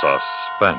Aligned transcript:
Suspense. 0.00 0.78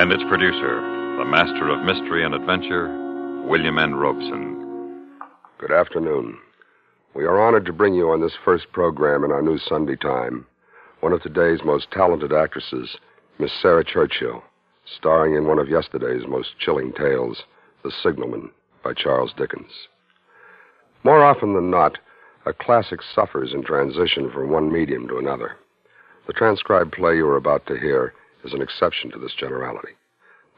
And 0.00 0.12
its 0.12 0.22
producer, 0.28 0.80
the 1.18 1.24
master 1.24 1.68
of 1.68 1.84
mystery 1.84 2.24
and 2.24 2.34
adventure, 2.34 2.88
William 3.46 3.78
N. 3.78 3.94
Robson. 3.94 5.18
Good 5.58 5.72
afternoon. 5.72 6.38
We 7.14 7.24
are 7.24 7.40
honored 7.40 7.66
to 7.66 7.72
bring 7.72 7.94
you 7.94 8.10
on 8.10 8.20
this 8.20 8.36
first 8.44 8.72
program 8.72 9.24
in 9.24 9.32
our 9.32 9.42
new 9.42 9.58
Sunday 9.58 9.96
time 9.96 10.46
one 11.00 11.12
of 11.12 11.22
today's 11.22 11.60
most 11.64 11.90
talented 11.92 12.32
actresses, 12.32 12.96
Miss 13.38 13.52
Sarah 13.62 13.84
Churchill, 13.84 14.42
starring 14.96 15.34
in 15.34 15.46
one 15.46 15.58
of 15.58 15.68
yesterday's 15.68 16.26
most 16.26 16.58
chilling 16.58 16.92
tales, 16.92 17.44
The 17.84 17.92
Signalman 18.02 18.50
by 18.82 18.94
Charles 18.94 19.32
Dickens. 19.36 19.70
More 21.04 21.22
often 21.24 21.54
than 21.54 21.70
not, 21.70 21.98
a 22.46 22.52
classic 22.52 23.00
suffers 23.14 23.52
in 23.54 23.62
transition 23.62 24.30
from 24.32 24.50
one 24.50 24.72
medium 24.72 25.06
to 25.08 25.18
another. 25.18 25.56
The 26.28 26.34
transcribed 26.34 26.92
play 26.92 27.16
you 27.16 27.26
are 27.26 27.38
about 27.38 27.66
to 27.66 27.80
hear 27.80 28.12
is 28.44 28.52
an 28.52 28.60
exception 28.60 29.10
to 29.10 29.18
this 29.18 29.32
generality. 29.32 29.94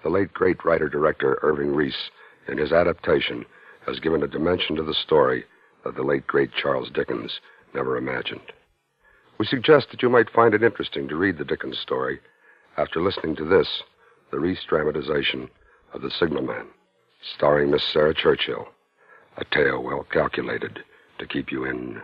The 0.03 0.11
late 0.11 0.33
great 0.33 0.65
writer 0.65 0.89
director 0.89 1.39
Irving 1.43 1.73
Reis, 1.73 2.11
in 2.49 2.59
his 2.59 2.73
adaptation, 2.73 3.47
has 3.87 4.01
given 4.01 4.25
a 4.25 4.29
dimension 4.29 4.75
to 4.77 4.83
the 4.83 4.93
story 4.93 5.45
that 5.85 5.95
the 5.95 6.03
late 6.03 6.27
great 6.27 6.51
Charles 6.53 6.91
Dickens 6.91 7.41
never 7.73 7.97
imagined. 7.97 8.53
We 9.39 9.47
suggest 9.47 9.93
that 9.93 10.03
you 10.03 10.09
might 10.09 10.29
find 10.31 10.55
it 10.55 10.65
interesting 10.65 11.07
to 11.07 11.15
read 11.15 11.39
the 11.39 11.45
Dickens 11.45 11.79
story 11.79 12.19
after 12.77 13.01
listening 13.01 13.37
to 13.37 13.45
this, 13.45 13.85
the 14.33 14.41
Reis 14.41 14.65
dramatization 14.69 15.49
of 15.95 16.03
The 16.03 16.11
Signalman, 16.11 16.67
starring 17.37 17.71
Miss 17.71 17.85
Sarah 17.85 18.13
Churchill, 18.13 18.67
a 19.37 19.45
tale 19.45 19.85
well 19.85 20.05
calculated 20.11 20.81
to 21.21 21.27
keep 21.29 21.53
you 21.53 21.65
in 21.65 22.03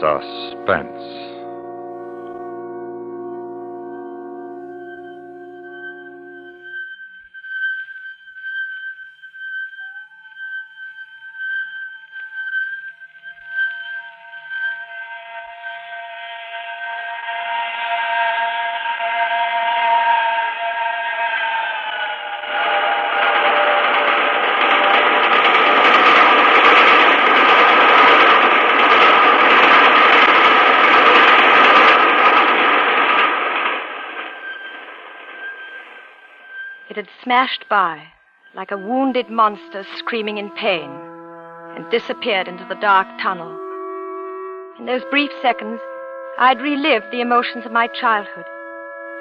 suspense. 0.00 1.39
Had 37.00 37.08
smashed 37.24 37.64
by, 37.70 37.98
like 38.54 38.70
a 38.70 38.76
wounded 38.76 39.30
monster 39.30 39.86
screaming 39.96 40.36
in 40.36 40.50
pain, 40.50 40.90
and 41.74 41.90
disappeared 41.90 42.46
into 42.46 42.66
the 42.66 42.74
dark 42.74 43.06
tunnel. 43.22 43.48
In 44.78 44.84
those 44.84 45.02
brief 45.10 45.30
seconds, 45.40 45.80
I'd 46.36 46.60
relived 46.60 47.06
the 47.10 47.22
emotions 47.22 47.64
of 47.64 47.72
my 47.72 47.86
childhood. 47.86 48.44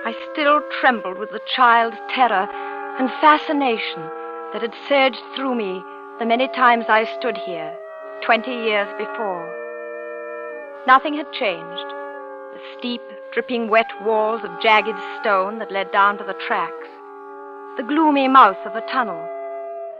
I 0.03 0.13
still 0.33 0.59
trembled 0.81 1.17
with 1.19 1.31
the 1.31 1.39
child's 1.55 1.95
terror 2.13 2.49
and 2.99 3.09
fascination 3.21 4.03
that 4.51 4.61
had 4.61 4.75
surged 4.89 5.23
through 5.33 5.55
me 5.55 5.81
the 6.19 6.25
many 6.25 6.49
times 6.49 6.83
I 6.89 7.05
stood 7.17 7.37
here, 7.37 7.73
twenty 8.25 8.51
years 8.51 8.89
before. 8.97 9.47
Nothing 10.85 11.13
had 11.13 11.31
changed. 11.31 11.87
The 12.51 12.59
steep, 12.77 13.01
dripping 13.31 13.69
wet 13.69 13.89
walls 14.03 14.41
of 14.43 14.61
jagged 14.61 14.99
stone 15.21 15.59
that 15.59 15.71
led 15.71 15.93
down 15.93 16.17
to 16.17 16.25
the 16.25 16.35
tracks 16.45 16.89
the 17.79 17.85
gloomy 17.85 18.27
mouth 18.27 18.57
of 18.65 18.73
the 18.73 18.83
tunnel, 18.91 19.25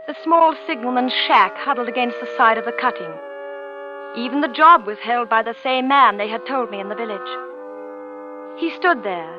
the 0.06 0.16
small 0.22 0.54
signalman's 0.68 1.14
shack 1.14 1.56
huddled 1.56 1.88
against 1.88 2.18
the 2.20 2.28
side 2.36 2.58
of 2.58 2.66
the 2.66 2.74
cutting. 2.74 3.14
Even 4.18 4.42
the 4.42 4.54
job 4.54 4.86
was 4.86 4.98
held 4.98 5.30
by 5.30 5.42
the 5.42 5.56
same 5.64 5.88
man 5.88 6.18
they 6.18 6.28
had 6.28 6.46
told 6.46 6.70
me 6.70 6.82
in 6.82 6.90
the 6.90 6.96
village. 6.96 7.32
He 8.60 8.70
stood 8.76 9.02
there, 9.04 9.34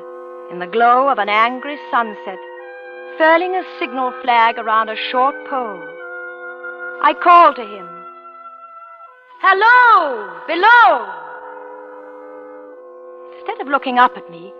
in 0.49 0.57
the 0.57 0.65
glow 0.65 1.07
of 1.07 1.19
an 1.19 1.29
angry 1.29 1.77
sunset, 1.91 2.39
furling 3.19 3.53
a 3.53 3.63
signal 3.77 4.11
flag 4.23 4.57
around 4.57 4.89
a 4.89 4.95
short 5.11 5.35
pole. 5.47 5.85
I 7.03 7.13
called 7.21 7.57
to 7.57 7.61
him. 7.61 7.87
Hello! 9.43 10.33
Below! 10.47 11.05
Instead 13.37 13.61
of 13.61 13.67
looking 13.67 13.99
up 13.99 14.17
at 14.17 14.31
me, 14.31 14.51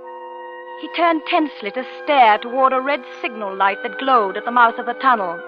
he 0.81 0.89
turned 0.95 1.21
tensely 1.27 1.69
to 1.69 1.85
stare 2.03 2.39
toward 2.39 2.73
a 2.73 2.81
red 2.81 3.03
signal 3.21 3.55
light 3.55 3.77
that 3.83 3.99
glowed 3.99 4.35
at 4.35 4.45
the 4.45 4.51
mouth 4.51 4.79
of 4.79 4.87
the 4.87 4.93
tunnel. 4.93 5.39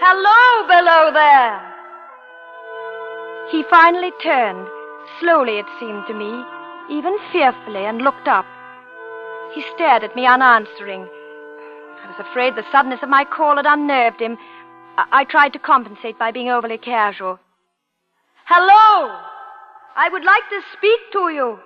Hello, 0.00 0.66
below 0.66 1.12
there! 1.12 1.60
He 3.50 3.62
finally 3.68 4.12
turned, 4.22 4.66
slowly 5.20 5.58
it 5.58 5.66
seemed 5.78 6.06
to 6.06 6.14
me, 6.14 6.42
even 6.88 7.18
fearfully, 7.30 7.84
and 7.84 8.00
looked 8.00 8.28
up. 8.28 8.46
He 9.54 9.62
stared 9.74 10.02
at 10.02 10.16
me 10.16 10.26
unanswering. 10.26 11.06
I 12.02 12.08
was 12.08 12.26
afraid 12.30 12.56
the 12.56 12.64
suddenness 12.72 13.02
of 13.02 13.10
my 13.10 13.24
call 13.24 13.56
had 13.56 13.66
unnerved 13.66 14.20
him. 14.20 14.38
I, 14.96 15.04
I 15.12 15.24
tried 15.24 15.52
to 15.52 15.58
compensate 15.58 16.18
by 16.18 16.30
being 16.30 16.48
overly 16.48 16.78
casual. 16.78 17.38
Hello! 18.46 19.20
I 19.96 20.08
would 20.10 20.24
like 20.24 20.48
to 20.48 20.60
speak 20.72 21.00
to 21.12 21.28
you. 21.28 21.58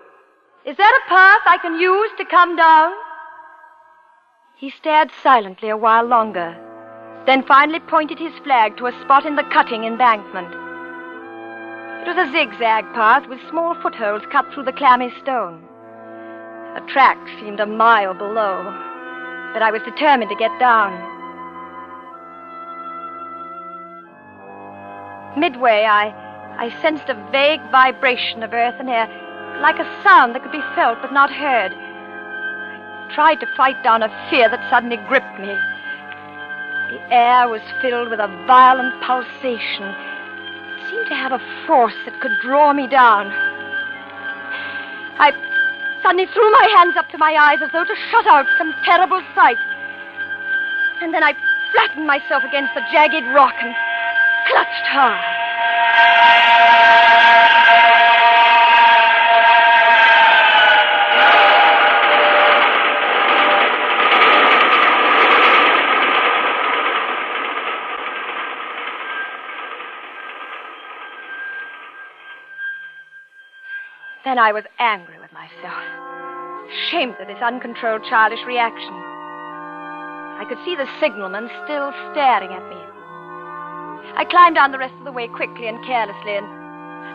Is 0.67 0.77
there 0.77 0.95
a 0.95 1.09
path 1.09 1.41
I 1.47 1.57
can 1.57 1.81
use 1.81 2.11
to 2.19 2.25
come 2.27 2.55
down? 2.55 2.93
He 4.59 4.69
stared 4.69 5.11
silently 5.23 5.71
a 5.71 5.77
while 5.77 6.05
longer, 6.05 6.55
then 7.25 7.47
finally 7.47 7.81
pointed 7.81 8.19
his 8.19 8.39
flag 8.45 8.77
to 8.77 8.85
a 8.85 9.01
spot 9.01 9.25
in 9.25 9.37
the 9.37 9.43
cutting 9.45 9.85
embankment. 9.85 10.53
It 12.03 12.09
was 12.09 12.19
a 12.19 12.31
zigzag 12.31 12.85
path 12.93 13.27
with 13.27 13.41
small 13.49 13.75
footholds 13.81 14.27
cut 14.31 14.53
through 14.53 14.65
the 14.65 14.73
clammy 14.73 15.11
stone. 15.23 15.65
The 16.75 16.85
track 16.93 17.17
seemed 17.41 17.61
a 17.61 17.67
mile 17.67 18.13
below, 18.13 18.63
but 19.55 19.63
I 19.63 19.71
was 19.73 19.83
determined 19.83 20.29
to 20.29 20.37
get 20.37 20.53
down. 20.61 20.93
Midway, 25.41 25.85
I, 25.89 26.13
I 26.59 26.69
sensed 26.83 27.09
a 27.09 27.29
vague 27.33 27.63
vibration 27.71 28.43
of 28.43 28.53
earth 28.53 28.77
and 28.79 28.91
air 28.91 29.09
like 29.59 29.79
a 29.79 30.03
sound 30.03 30.35
that 30.35 30.43
could 30.43 30.53
be 30.53 30.63
felt 30.75 31.03
but 31.03 31.13
not 31.13 31.31
heard. 31.31 31.73
I 31.75 33.13
tried 33.15 33.41
to 33.41 33.47
fight 33.57 33.83
down 33.83 34.03
a 34.03 34.29
fear 34.31 34.49
that 34.49 34.71
suddenly 34.71 34.97
gripped 35.09 35.39
me. 35.39 35.59
The 36.91 37.01
air 37.11 37.49
was 37.49 37.63
filled 37.83 38.11
with 38.11 38.21
a 38.21 38.29
violent 38.47 39.03
pulsation. 39.03 39.87
It 39.87 40.91
seemed 40.91 41.07
to 41.09 41.15
have 41.15 41.33
a 41.33 41.67
force 41.67 41.95
that 42.05 42.21
could 42.21 42.33
draw 42.43 42.73
me 42.73 42.87
down. 42.87 43.31
I 45.19 45.33
suddenly 46.03 46.27
threw 46.33 46.51
my 46.51 46.67
hands 46.77 46.97
up 46.97 47.09
to 47.11 47.19
my 47.19 47.35
eyes 47.35 47.63
as 47.63 47.71
though 47.73 47.85
to 47.85 47.97
shut 48.11 48.27
out 48.27 48.47
some 48.59 48.75
terrible 48.85 49.23
sight. 49.35 49.59
And 51.03 51.15
then 51.15 51.23
I 51.23 51.35
flattened 51.73 52.07
myself 52.07 52.43
against 52.45 52.75
the 52.75 52.83
jagged 52.93 53.27
rock 53.35 53.55
and 53.61 53.75
clutched 54.49 54.87
hard. 54.87 55.40
Then 74.31 74.39
I 74.39 74.53
was 74.53 74.63
angry 74.79 75.19
with 75.19 75.33
myself, 75.33 75.83
ashamed 76.71 77.17
of 77.19 77.27
this 77.27 77.43
uncontrolled 77.43 78.05
childish 78.09 78.47
reaction. 78.47 78.95
I 80.39 80.47
could 80.49 80.65
see 80.65 80.77
the 80.77 80.87
signalman 81.01 81.51
still 81.65 81.91
staring 82.13 82.53
at 82.53 82.63
me. 82.71 82.79
I 84.15 84.25
climbed 84.31 84.55
down 84.55 84.71
the 84.71 84.79
rest 84.79 84.95
of 84.95 85.05
the 85.05 85.11
way 85.11 85.27
quickly 85.27 85.67
and 85.67 85.85
carelessly, 85.85 86.37
and 86.37 86.47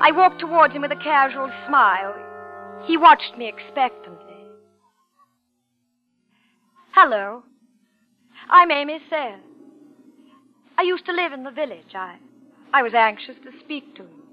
I 0.04 0.12
walked 0.12 0.42
towards 0.42 0.74
him 0.74 0.82
with 0.82 0.92
a 0.92 0.98
casual 0.98 1.50
smile. 1.66 2.14
He 2.84 2.98
watched 2.98 3.38
me 3.38 3.48
expectantly. 3.48 4.36
Hello. 6.92 7.44
I'm 8.50 8.72
Amy 8.72 9.00
Sayre. 9.10 9.40
I 10.78 10.82
used 10.82 11.06
to 11.06 11.14
live 11.14 11.32
in 11.32 11.44
the 11.44 11.52
village. 11.52 11.96
I, 11.96 12.18
I 12.74 12.84
was 12.84 12.94
anxious 12.94 13.38
to 13.46 13.58
speak 13.64 13.96
to 13.96 14.02
him. 14.02 14.25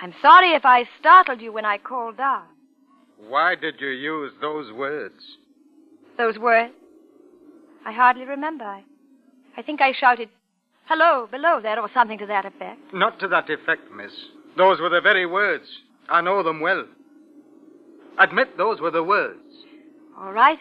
I'm 0.00 0.14
sorry 0.20 0.52
if 0.52 0.64
I 0.64 0.84
startled 1.00 1.40
you 1.40 1.52
when 1.52 1.64
I 1.64 1.78
called 1.78 2.18
down. 2.18 2.44
Why 3.28 3.54
did 3.54 3.80
you 3.80 3.88
use 3.88 4.32
those 4.40 4.72
words? 4.72 5.22
Those 6.18 6.38
words? 6.38 6.74
I 7.86 7.92
hardly 7.92 8.24
remember. 8.24 8.64
I, 8.64 8.82
I 9.56 9.62
think 9.62 9.80
I 9.80 9.92
shouted, 9.92 10.28
hello, 10.86 11.26
below 11.30 11.60
there, 11.62 11.80
or 11.80 11.88
something 11.94 12.18
to 12.18 12.26
that 12.26 12.44
effect. 12.44 12.80
Not 12.92 13.18
to 13.20 13.28
that 13.28 13.48
effect, 13.48 13.90
miss. 13.94 14.12
Those 14.56 14.80
were 14.80 14.90
the 14.90 15.00
very 15.00 15.26
words. 15.26 15.64
I 16.08 16.20
know 16.20 16.42
them 16.42 16.60
well. 16.60 16.84
Admit 18.18 18.56
those 18.56 18.80
were 18.80 18.90
the 18.90 19.02
words. 19.02 19.40
All 20.18 20.32
right. 20.32 20.58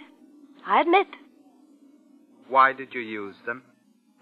I 0.66 0.82
admit. 0.82 1.08
Why 2.48 2.74
did 2.74 2.94
you 2.94 3.02
use 3.02 3.36
them? 3.46 3.64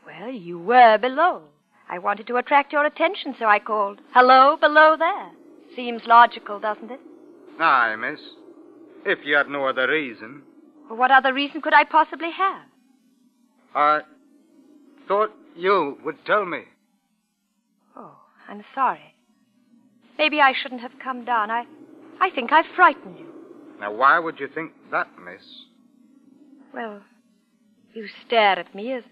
Well, 0.06 0.30
you 0.30 0.60
were 0.60 0.98
below. 0.98 1.44
I 1.90 2.00
wanted 2.00 2.28
to 2.28 2.38
attract 2.38 2.72
your 2.74 2.86
attention, 2.86 3.36
so 3.38 3.46
I 3.46 3.60
called. 3.60 4.00
Hello, 4.14 4.58
below 4.58 4.96
there. 4.98 5.32
Seems 5.76 6.04
logical, 6.06 6.60
doesn't 6.60 6.92
it? 6.92 7.00
Aye, 7.60 7.96
miss. 7.96 8.20
If 9.06 9.20
you 9.26 9.36
had 9.36 9.50
no 9.50 9.66
other 9.68 9.88
reason. 9.88 10.44
Well, 10.90 10.98
what 10.98 11.12
other 11.12 11.34
reason 11.34 11.62
could 11.62 11.74
I 11.74 11.84
possibly 11.84 12.32
have? 12.32 12.66
I 13.76 14.02
thought 15.08 15.32
you 15.56 15.98
would 16.04 16.26
tell 16.26 16.46
me. 16.46 16.64
Oh, 17.96 18.16
I'm 18.48 18.64
sorry. 18.74 19.16
Maybe 20.18 20.40
I 20.40 20.54
shouldn't 20.54 20.82
have 20.82 21.00
come 21.04 21.26
down. 21.26 21.52
I, 21.52 21.66
I 22.22 22.30
think 22.30 22.52
I've 22.52 22.66
frightened 22.76 23.18
you. 23.20 23.28
Now, 23.80 23.94
why 23.94 24.20
would 24.20 24.40
you 24.40 24.48
think 24.48 24.72
that, 24.92 25.08
miss? 25.24 25.42
Well, 26.74 27.02
you 27.94 28.08
stared 28.26 28.60
at 28.60 28.74
me 28.74 28.94
as, 28.94 29.04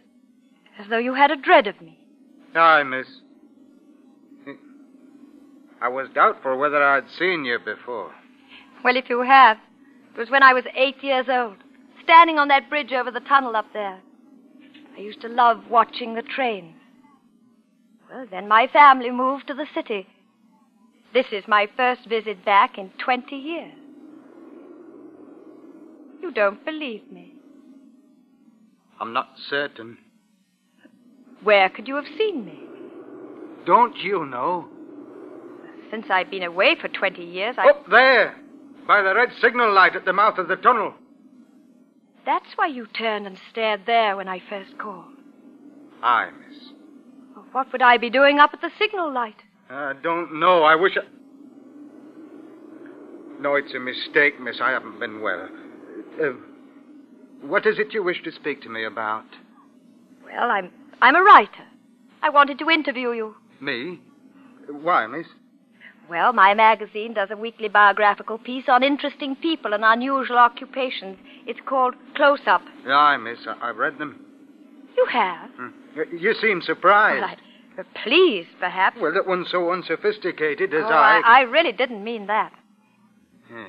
as 0.79 0.87
though 0.89 0.97
you 0.97 1.13
had 1.13 1.31
a 1.31 1.35
dread 1.35 1.67
of 1.67 1.81
me. 1.81 1.99
Aye, 2.55 2.83
miss. 2.83 3.07
I 5.81 5.87
was 5.87 6.09
doubtful 6.13 6.57
whether 6.57 6.83
I'd 6.83 7.09
seen 7.17 7.43
you 7.43 7.57
before. 7.57 8.11
Well, 8.83 8.95
if 8.95 9.09
you 9.09 9.21
have, 9.21 9.57
it 10.13 10.19
was 10.19 10.29
when 10.29 10.43
I 10.43 10.53
was 10.53 10.65
eight 10.75 11.03
years 11.03 11.25
old, 11.29 11.57
standing 12.03 12.37
on 12.37 12.49
that 12.49 12.69
bridge 12.69 12.91
over 12.91 13.09
the 13.09 13.19
tunnel 13.21 13.55
up 13.55 13.67
there. 13.73 13.99
I 14.95 14.99
used 15.01 15.21
to 15.21 15.27
love 15.27 15.63
watching 15.69 16.13
the 16.13 16.21
trains. 16.21 16.75
Well, 18.11 18.27
then 18.29 18.47
my 18.47 18.67
family 18.67 19.09
moved 19.09 19.47
to 19.47 19.53
the 19.53 19.67
city. 19.73 20.07
This 21.13 21.27
is 21.31 21.43
my 21.47 21.67
first 21.75 22.05
visit 22.05 22.43
back 22.45 22.77
in 22.77 22.91
20 23.03 23.35
years. 23.35 23.73
You 26.21 26.31
don't 26.31 26.63
believe 26.63 27.09
me. 27.11 27.33
I'm 28.99 29.13
not 29.13 29.29
certain. 29.49 29.97
Where 31.43 31.69
could 31.69 31.87
you 31.87 31.95
have 31.95 32.05
seen 32.17 32.45
me? 32.45 32.59
Don't 33.65 33.97
you 33.97 34.25
know? 34.25 34.67
Since 35.89 36.05
I've 36.09 36.29
been 36.31 36.43
away 36.43 36.75
for 36.79 36.87
20 36.87 37.23
years, 37.23 37.55
I. 37.57 37.69
Up 37.69 37.89
there! 37.89 38.35
By 38.87 39.01
the 39.01 39.13
red 39.13 39.29
signal 39.41 39.73
light 39.73 39.95
at 39.95 40.05
the 40.05 40.13
mouth 40.13 40.37
of 40.37 40.47
the 40.47 40.55
tunnel. 40.55 40.93
That's 42.25 42.45
why 42.55 42.67
you 42.67 42.87
turned 42.87 43.27
and 43.27 43.37
stared 43.51 43.81
there 43.85 44.15
when 44.15 44.27
I 44.27 44.41
first 44.49 44.77
called. 44.77 45.05
Aye, 46.03 46.29
miss. 46.39 46.57
Well, 47.35 47.45
what 47.51 47.71
would 47.71 47.81
I 47.81 47.97
be 47.97 48.09
doing 48.09 48.39
up 48.39 48.51
at 48.53 48.61
the 48.61 48.71
signal 48.79 49.11
light? 49.11 49.41
I 49.69 49.93
don't 50.01 50.39
know. 50.39 50.63
I 50.63 50.75
wish 50.75 50.97
I. 50.97 51.05
No, 53.39 53.55
it's 53.55 53.73
a 53.73 53.79
mistake, 53.79 54.39
miss. 54.39 54.59
I 54.61 54.71
haven't 54.71 54.99
been 54.99 55.21
well. 55.21 55.49
Uh, 56.21 56.33
what 57.41 57.65
is 57.65 57.79
it 57.79 57.93
you 57.93 58.03
wish 58.03 58.21
to 58.23 58.31
speak 58.31 58.61
to 58.61 58.69
me 58.69 58.85
about? 58.85 59.25
Well, 60.23 60.51
I'm 60.51 60.71
I'm 61.01 61.15
a 61.15 61.21
writer. 61.21 61.65
I 62.21 62.29
wanted 62.29 62.59
to 62.59 62.69
interview 62.69 63.11
you. 63.11 63.35
Me? 63.59 63.99
Why, 64.69 65.07
miss? 65.07 65.25
Well, 66.09 66.33
my 66.33 66.53
magazine 66.53 67.13
does 67.13 67.29
a 67.31 67.37
weekly 67.37 67.69
biographical 67.69 68.37
piece 68.37 68.65
on 68.67 68.83
interesting 68.83 69.35
people 69.35 69.73
and 69.73 69.83
unusual 69.83 70.37
occupations. 70.37 71.17
It's 71.47 71.59
called 71.65 71.95
Close 72.15 72.41
Up. 72.45 72.61
Aye, 72.85 73.17
miss. 73.17 73.39
I- 73.47 73.69
I've 73.69 73.77
read 73.77 73.97
them. 73.97 74.25
You 74.95 75.05
have? 75.05 75.49
Hmm. 75.51 75.69
You 76.17 76.33
seem 76.35 76.61
surprised. 76.61 77.21
Well, 77.21 77.85
I, 77.85 78.03
pleased, 78.03 78.49
perhaps. 78.59 78.97
Well, 78.99 79.13
that 79.13 79.25
one's 79.25 79.49
so 79.49 79.71
unsophisticated 79.71 80.73
as 80.73 80.83
oh, 80.85 80.89
I... 80.89 81.21
I... 81.25 81.39
I 81.39 81.41
really 81.41 81.71
didn't 81.71 82.03
mean 82.03 82.27
that. 82.27 82.51
Yeah. 83.49 83.67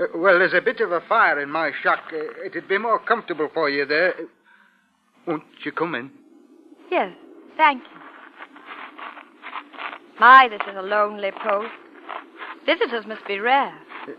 Uh, 0.00 0.06
well, 0.16 0.38
there's 0.38 0.54
a 0.54 0.62
bit 0.62 0.80
of 0.80 0.92
a 0.92 1.00
fire 1.08 1.38
in 1.40 1.50
my 1.50 1.72
shack. 1.82 2.04
Uh, 2.12 2.46
it'd 2.46 2.68
be 2.68 2.78
more 2.78 2.98
comfortable 2.98 3.50
for 3.52 3.68
you 3.68 3.84
there. 3.84 4.14
Won't 5.26 5.44
you 5.62 5.72
come 5.72 5.94
in? 5.94 6.10
Yes, 6.90 7.12
thank 7.56 7.82
you. 7.82 8.00
My, 10.18 10.48
this 10.48 10.60
is 10.68 10.76
a 10.76 10.82
lonely 10.82 11.30
post. 11.42 11.70
Visitors 12.66 13.06
must 13.06 13.26
be 13.26 13.38
rare. 13.38 13.72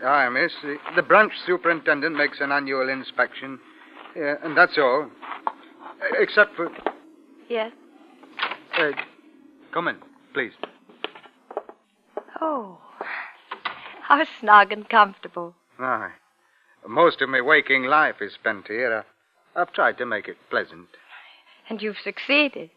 Aye, 0.04 0.28
miss. 0.30 0.52
The- 0.62 0.78
The 0.96 1.02
branch 1.02 1.32
superintendent 1.46 2.16
makes 2.16 2.40
an 2.40 2.50
annual 2.52 2.88
inspection. 2.88 3.58
Yeah, 4.16 4.34
and 4.42 4.56
that's 4.56 4.76
all. 4.78 5.08
Except 6.18 6.54
for... 6.56 6.68
Yes. 7.48 7.72
Uh, 8.78 8.90
come 9.72 9.88
in, 9.88 9.96
please. 10.34 10.52
Oh, 12.40 12.78
how 14.02 14.24
snug 14.40 14.72
and 14.72 14.88
comfortable. 14.88 15.54
Aye. 15.78 16.10
Most 16.88 17.22
of 17.22 17.28
my 17.28 17.40
waking 17.40 17.84
life 17.84 18.16
is 18.20 18.32
spent 18.34 18.66
here. 18.66 19.04
I- 19.56 19.60
I've 19.60 19.72
tried 19.72 19.98
to 19.98 20.06
make 20.06 20.26
it 20.28 20.36
pleasant. 20.50 20.88
And 21.68 21.80
you've 21.80 21.96
succeeded. 22.02 22.70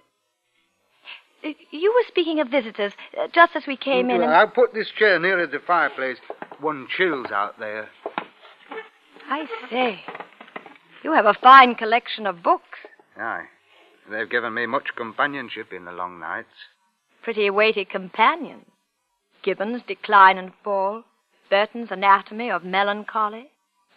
You 1.71 1.93
were 1.93 2.07
speaking 2.07 2.39
of 2.39 2.49
visitors 2.49 2.93
uh, 3.19 3.27
just 3.33 3.55
as 3.55 3.63
we 3.67 3.77
came 3.77 4.09
in. 4.09 4.21
And... 4.21 4.31
I'll 4.31 4.47
put 4.47 4.73
this 4.73 4.89
chair 4.97 5.19
nearer 5.19 5.45
the 5.45 5.59
fireplace. 5.59 6.17
One 6.59 6.87
chills 6.95 7.27
out 7.31 7.59
there. 7.59 7.89
I 9.27 9.45
say, 9.69 10.03
you 11.03 11.13
have 11.13 11.25
a 11.25 11.33
fine 11.33 11.75
collection 11.75 12.25
of 12.25 12.41
books. 12.41 12.79
Aye. 13.17 13.45
They've 14.09 14.29
given 14.29 14.53
me 14.53 14.65
much 14.65 14.95
companionship 14.95 15.73
in 15.73 15.85
the 15.85 15.91
long 15.91 16.19
nights. 16.19 16.47
Pretty 17.23 17.49
weighty 17.49 17.85
companions. 17.85 18.65
Gibbon's 19.43 19.81
Decline 19.87 20.37
and 20.37 20.51
Fall, 20.63 21.03
Burton's 21.49 21.89
Anatomy 21.91 22.49
of 22.49 22.63
Melancholy, 22.63 23.49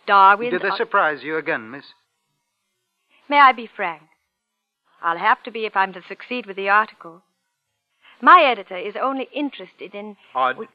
Darwin's. 0.07 0.53
Did 0.53 0.63
they 0.63 0.77
surprise 0.77 1.23
you 1.23 1.37
again, 1.37 1.71
miss? 1.71 1.85
May 3.29 3.39
I 3.39 3.53
be 3.53 3.69
frank? 3.75 4.03
I'll 5.03 5.19
have 5.19 5.43
to 5.45 5.51
be 5.51 5.65
if 5.65 5.77
I'm 5.77 5.93
to 5.93 6.03
succeed 6.03 6.47
with 6.47 6.57
the 6.57 6.69
article. 6.69 7.23
My 8.21 8.43
editor 8.43 8.77
is 8.77 8.95
only 9.01 9.29
interested 9.33 9.95
in, 9.95 10.17
Odd. 10.35 10.67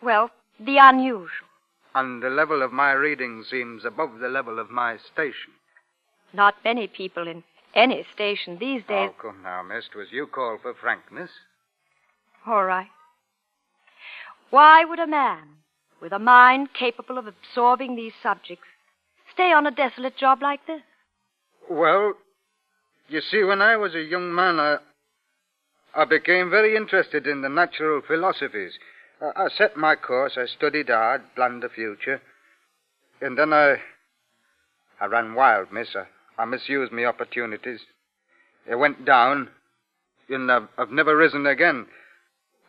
well, 0.00 0.30
the 0.58 0.76
unusual. 0.78 1.48
And 1.94 2.22
the 2.22 2.30
level 2.30 2.62
of 2.62 2.72
my 2.72 2.92
reading 2.92 3.42
seems 3.42 3.84
above 3.84 4.20
the 4.20 4.28
level 4.28 4.60
of 4.60 4.70
my 4.70 4.96
station. 4.96 5.52
Not 6.32 6.54
many 6.64 6.86
people 6.86 7.26
in 7.26 7.42
any 7.74 8.06
station 8.14 8.58
these 8.58 8.82
days. 8.84 9.10
Oh, 9.12 9.14
come 9.20 9.42
now, 9.42 9.62
miss. 9.62 9.88
'Twas 9.88 10.12
you 10.12 10.26
called 10.28 10.62
for 10.62 10.74
frankness. 10.74 11.30
All 12.46 12.64
right. 12.64 12.90
Why 14.50 14.84
would 14.84 14.98
a 15.00 15.06
man 15.06 15.56
with 16.00 16.12
a 16.12 16.18
mind 16.18 16.72
capable 16.72 17.18
of 17.18 17.26
absorbing 17.26 17.96
these 17.96 18.14
subjects 18.22 18.66
stay 19.32 19.52
on 19.52 19.66
a 19.66 19.70
desolate 19.70 20.16
job 20.16 20.42
like 20.42 20.66
this? 20.66 20.82
Well, 21.68 22.14
you 23.10 23.20
see, 23.20 23.42
when 23.42 23.60
I 23.60 23.76
was 23.76 23.94
a 23.94 24.02
young 24.02 24.34
man, 24.34 24.58
I, 24.58 24.78
I 25.94 26.04
became 26.04 26.48
very 26.50 26.76
interested 26.76 27.26
in 27.26 27.42
the 27.42 27.48
natural 27.48 28.00
philosophies. 28.06 28.78
I, 29.20 29.44
I 29.44 29.48
set 29.48 29.76
my 29.76 29.96
course, 29.96 30.34
I 30.36 30.46
studied 30.46 30.88
hard, 30.88 31.22
planned 31.34 31.62
the 31.62 31.68
future. 31.68 32.22
And 33.20 33.36
then 33.36 33.52
I. 33.52 33.76
I 35.02 35.06
ran 35.06 35.34
wild, 35.34 35.72
miss. 35.72 35.96
I, 35.96 36.04
I 36.40 36.44
misused 36.44 36.92
my 36.92 37.06
opportunities. 37.06 37.80
It 38.70 38.74
went 38.74 39.06
down, 39.06 39.48
and 40.28 40.52
I've, 40.52 40.68
I've 40.76 40.90
never 40.90 41.16
risen 41.16 41.46
again. 41.46 41.86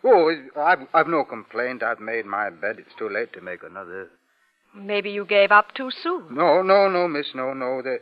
Oh, 0.03 0.31
I've, 0.57 0.87
I've 0.93 1.07
no 1.07 1.25
complaint. 1.25 1.83
I've 1.83 1.99
made 1.99 2.25
my 2.25 2.49
bed. 2.49 2.77
It's 2.79 2.95
too 2.97 3.09
late 3.09 3.33
to 3.33 3.41
make 3.41 3.63
another. 3.63 4.09
Maybe 4.73 5.11
you 5.11 5.25
gave 5.25 5.51
up 5.51 5.73
too 5.73 5.91
soon. 5.91 6.33
No, 6.33 6.61
no, 6.61 6.89
no, 6.89 7.07
miss, 7.09 7.27
no, 7.35 7.53
no. 7.53 7.81
There, 7.83 7.99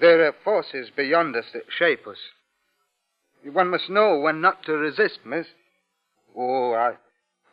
there 0.00 0.26
are 0.26 0.34
forces 0.44 0.90
beyond 0.94 1.36
us 1.36 1.46
that 1.52 1.64
shape 1.76 2.06
us. 2.06 2.18
One 3.44 3.70
must 3.70 3.88
know 3.88 4.18
when 4.18 4.40
not 4.40 4.64
to 4.64 4.72
resist, 4.72 5.20
miss. 5.24 5.46
Oh, 6.36 6.72
I, 6.74 6.94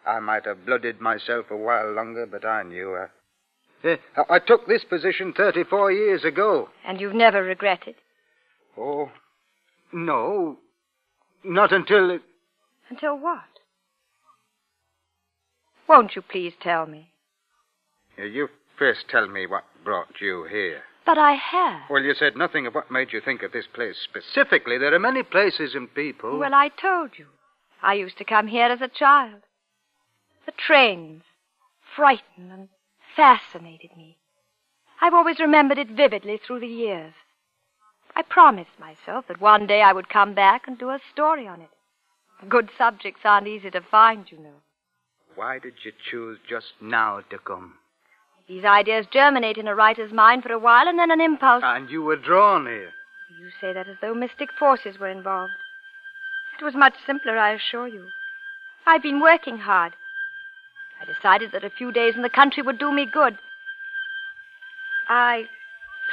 I 0.09 0.19
might 0.19 0.45
have 0.45 0.65
blooded 0.65 0.99
myself 0.99 1.47
a 1.49 1.57
while 1.57 1.91
longer, 1.91 2.25
but 2.25 2.45
I 2.45 2.63
knew. 2.63 2.95
I, 2.95 3.07
Eh, 3.83 3.97
I, 4.17 4.35
I 4.35 4.39
took 4.39 4.67
this 4.67 4.83
position 4.83 5.33
34 5.33 5.91
years 5.91 6.23
ago. 6.23 6.69
And 6.85 6.99
you've 6.99 7.13
never 7.13 7.43
regretted? 7.43 7.95
Oh, 8.77 9.11
no. 9.93 10.57
Not 11.43 11.71
until 11.71 12.09
it. 12.09 12.21
Until 12.89 13.17
what? 13.17 13.43
Won't 15.87 16.15
you 16.15 16.23
please 16.23 16.53
tell 16.61 16.87
me? 16.87 17.11
You 18.17 18.49
first 18.77 19.05
tell 19.09 19.27
me 19.27 19.45
what 19.45 19.63
brought 19.83 20.19
you 20.19 20.47
here. 20.49 20.81
But 21.05 21.17
I 21.17 21.33
have. 21.33 21.81
Well, 21.89 22.01
you 22.01 22.15
said 22.15 22.35
nothing 22.35 22.65
of 22.65 22.73
what 22.73 22.89
made 22.89 23.13
you 23.13 23.21
think 23.21 23.43
of 23.43 23.51
this 23.51 23.67
place 23.67 23.97
specifically. 24.03 24.77
There 24.77 24.93
are 24.93 24.99
many 24.99 25.21
places 25.21 25.75
and 25.75 25.93
people. 25.93 26.39
Well, 26.39 26.53
I 26.53 26.69
told 26.69 27.11
you. 27.17 27.27
I 27.83 27.93
used 27.93 28.17
to 28.17 28.25
come 28.25 28.47
here 28.47 28.65
as 28.65 28.81
a 28.81 28.87
child. 28.87 29.41
The 30.45 30.51
trains 30.51 31.23
frightened 31.95 32.51
and 32.51 32.69
fascinated 33.15 33.91
me. 33.95 34.17
I've 35.01 35.13
always 35.13 35.39
remembered 35.39 35.77
it 35.77 35.91
vividly 35.91 36.37
through 36.37 36.61
the 36.61 36.67
years. 36.67 37.13
I 38.15 38.23
promised 38.23 38.79
myself 38.79 39.25
that 39.27 39.41
one 39.41 39.67
day 39.67 39.81
I 39.81 39.93
would 39.93 40.09
come 40.09 40.33
back 40.33 40.67
and 40.67 40.77
do 40.77 40.89
a 40.89 40.99
story 41.11 41.47
on 41.47 41.61
it. 41.61 41.69
Good 42.49 42.69
subjects 42.77 43.21
aren't 43.23 43.47
easy 43.47 43.69
to 43.71 43.81
find, 43.81 44.25
you 44.31 44.39
know. 44.39 44.61
Why 45.35 45.59
did 45.59 45.73
you 45.83 45.91
choose 46.09 46.39
just 46.47 46.73
now 46.81 47.21
to 47.29 47.37
come? 47.37 47.75
These 48.47 48.63
ideas 48.63 49.07
germinate 49.11 49.57
in 49.57 49.67
a 49.67 49.73
writer's 49.73 50.13
mind 50.13 50.43
for 50.43 50.51
a 50.51 50.59
while, 50.59 50.87
and 50.87 50.99
then 50.99 51.09
an 51.09 51.21
impulse. 51.21 51.63
And 51.65 51.89
you 51.89 52.03
were 52.03 52.15
drawn 52.15 52.67
here. 52.67 52.91
You 53.39 53.49
say 53.59 53.73
that 53.73 53.89
as 53.89 53.97
though 54.01 54.13
mystic 54.13 54.49
forces 54.57 54.99
were 54.99 55.09
involved. 55.09 55.53
It 56.59 56.63
was 56.63 56.75
much 56.75 56.93
simpler, 57.05 57.37
I 57.37 57.53
assure 57.53 57.87
you. 57.87 58.05
I've 58.85 59.01
been 59.01 59.19
working 59.19 59.57
hard. 59.57 59.93
I 61.01 61.05
decided 61.05 61.51
that 61.51 61.63
a 61.63 61.73
few 61.73 61.91
days 61.91 62.13
in 62.15 62.21
the 62.21 62.29
country 62.29 62.61
would 62.61 62.77
do 62.77 62.93
me 62.93 63.07
good. 63.11 63.37
I 65.09 65.45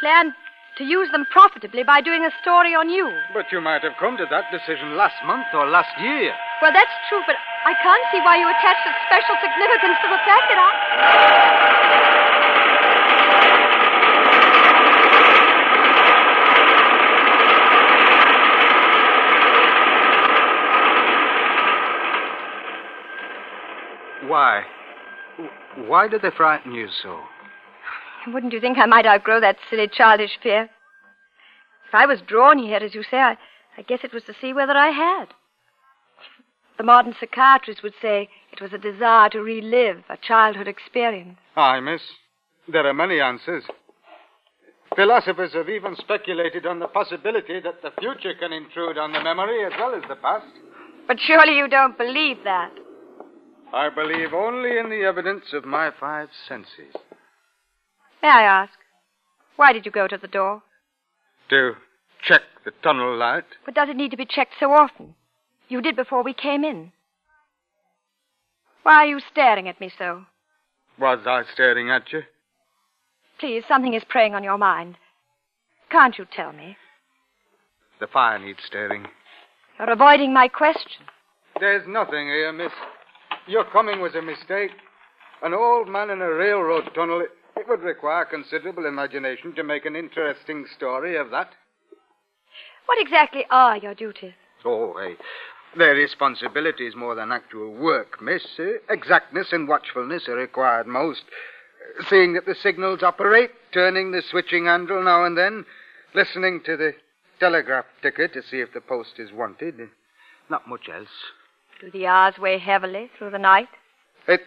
planned 0.01 0.33
to 0.79 0.85
use 0.85 1.11
them 1.13 1.27
profitably 1.31 1.85
by 1.85 2.01
doing 2.01 2.25
a 2.25 2.33
story 2.41 2.75
on 2.75 2.89
you. 2.89 3.13
But 3.35 3.53
you 3.53 3.61
might 3.61 3.83
have 3.83 4.01
come 4.01 4.17
to 4.17 4.27
that 4.31 4.51
decision 4.51 4.97
last 4.97 5.21
month 5.27 5.47
or 5.53 5.69
last 5.69 5.93
year. 6.01 6.33
Well, 6.63 6.73
that's 6.73 6.97
true, 7.09 7.21
but 7.27 7.37
I 7.67 7.75
can't 7.83 8.07
see 8.11 8.21
why 8.25 8.41
you 8.41 8.49
attach 8.49 8.79
such 8.83 8.99
special 9.07 9.37
significance 9.45 10.01
to 10.01 10.09
the 10.09 10.21
fact 10.25 10.47
that 10.49 10.59
I. 10.59 12.12
Why? 24.33 24.63
Why 25.77 26.09
did 26.09 26.23
they 26.23 26.31
frighten 26.35 26.73
you 26.73 26.89
so? 27.03 27.21
Wouldn't 28.29 28.55
you 28.55 28.61
think 28.61 28.79
I 28.79 28.87
might 28.87 29.05
outgrow 29.05 29.41
that 29.43 29.59
silly 29.69 29.91
childish 29.93 30.39
fear? 30.43 30.71
If 31.87 31.95
I 31.95 32.07
was 32.07 32.23
drawn 32.27 32.57
here, 32.57 32.79
as 32.79 32.95
you 32.95 33.03
say, 33.03 33.19
I, 33.19 33.37
I 33.77 33.83
guess 33.83 33.99
it 34.03 34.15
was 34.15 34.23
to 34.25 34.33
see 34.41 34.55
whether 34.55 34.73
I 34.73 34.89
had. 34.89 35.27
The 36.79 36.83
modern 36.83 37.15
psychiatrist 37.21 37.83
would 37.83 37.93
say 38.01 38.31
it 38.51 38.63
was 38.63 38.73
a 38.73 38.79
desire 38.79 39.29
to 39.29 39.41
relive 39.41 40.03
a 40.09 40.17
childhood 40.17 40.67
experience. 40.67 41.37
Aye, 41.55 41.81
miss. 41.81 42.01
There 42.73 42.87
are 42.87 42.95
many 42.95 43.21
answers. 43.21 43.65
Philosophers 44.97 45.53
have 45.53 45.69
even 45.69 45.95
speculated 45.97 46.65
on 46.65 46.79
the 46.79 46.89
possibility 46.89 47.61
that 47.61 47.83
the 47.83 47.91
future 48.01 48.33
can 48.41 48.55
intrude 48.55 48.97
on 48.97 49.13
the 49.13 49.23
memory 49.23 49.63
as 49.67 49.73
well 49.79 49.95
as 49.95 50.03
the 50.09 50.17
past. 50.17 50.47
But 51.07 51.19
surely 51.21 51.59
you 51.59 51.69
don't 51.69 51.99
believe 51.99 52.39
that. 52.45 52.73
I 53.73 53.89
believe 53.89 54.35
only 54.35 54.77
in 54.79 54.91
the 54.91 55.03
evidence 55.07 55.47
of 55.55 55.65
my 55.65 55.91
five 55.99 56.29
senses. 56.47 56.95
May 58.23 58.29
I 58.29 58.43
ask, 58.43 58.73
why 59.57 59.73
did 59.73 59.87
you 59.87 59.93
go 59.93 60.07
to 60.07 60.19
the 60.19 60.29
door? 60.29 60.63
To 61.51 61.73
check 62.23 62.43
the 62.65 62.73
tunnel 62.83 63.17
light? 63.17 63.45
But 63.65 63.75
does 63.75 63.89
it 63.89 63.97
need 63.97 64.11
to 64.11 64.17
be 64.17 64.27
checked 64.27 64.55
so 64.61 64.73
often? 64.73 65.15
You 65.69 65.81
did 65.81 65.97
before 65.97 66.23
we 66.23 66.35
came 66.35 66.65
in. 66.65 66.93
Why 68.83 68.95
are 68.97 69.07
you 69.07 69.21
staring 69.31 69.69
at 69.69 69.81
me 69.81 69.91
so? 69.97 70.27
Was 70.99 71.21
I 71.27 71.43
staring 71.55 71.91
at 71.91 72.13
you? 72.13 72.23
Please, 73.39 73.65
something 73.67 73.95
is 73.95 74.03
preying 74.09 74.35
on 74.35 74.45
your 74.45 74.59
mind. 74.59 74.97
Can't 75.91 76.19
you 76.19 76.27
tell 76.31 76.53
me? 76.53 76.77
The 78.01 78.07
fire 78.07 78.39
needs 78.39 78.61
staring. 78.67 79.07
You're 79.79 79.91
avoiding 79.91 80.35
my 80.35 80.49
question. 80.49 81.07
There's 81.59 81.87
nothing 81.89 82.27
here, 82.27 82.53
miss. 82.53 82.73
Your 83.47 83.65
coming 83.65 84.01
was 84.01 84.15
a 84.15 84.23
mistake. 84.23 84.71
An 85.43 85.53
old 85.53 85.89
man 85.89 86.11
in 86.11 86.23
a 86.23 86.31
railroad 86.31 86.91
tunnel, 86.95 87.21
it, 87.21 87.31
it 87.57 87.69
would 87.69 87.81
require 87.81 88.25
considerable 88.25 88.87
imagination 88.87 89.55
to 89.57 89.65
make 89.65 89.85
an 89.85 89.97
interesting 89.97 90.65
story 90.77 91.17
of 91.17 91.31
that. 91.31 91.51
What 92.87 93.01
exactly 93.01 93.45
are 93.51 93.77
your 93.77 93.95
duties? 93.95 94.35
Oh, 94.65 94.95
hey. 94.99 95.17
Their 95.77 95.95
responsibilities 95.95 96.95
more 96.95 97.15
than 97.15 97.33
actual 97.33 97.73
work, 97.73 98.21
miss. 98.23 98.45
Uh, 98.59 98.75
exactness 98.91 99.49
and 99.53 99.67
watchfulness 99.67 100.29
are 100.29 100.37
required 100.37 100.87
most. 100.87 101.23
Seeing 102.09 102.35
that 102.35 102.47
the 102.47 102.55
signals 102.55 103.03
operate, 103.03 103.51
turning 103.73 104.13
the 104.13 104.23
switching 104.31 104.67
handle 104.67 105.03
now 105.03 105.25
and 105.25 105.37
then, 105.37 105.65
listening 106.15 106.61
to 106.67 106.77
the 106.77 106.93
telegraph 107.41 107.87
ticker 108.03 108.29
to 108.29 108.43
see 108.43 108.61
if 108.61 108.73
the 108.73 108.81
post 108.81 109.19
is 109.19 109.33
wanted. 109.33 109.75
Not 110.49 110.69
much 110.69 110.89
else. 110.93 111.09
Do 111.83 111.91
the 111.91 112.07
hours 112.07 112.39
weigh 112.39 112.59
heavily 112.59 113.11
through 113.19 113.31
the 113.31 113.39
night? 113.39 113.67
It's 114.29 114.45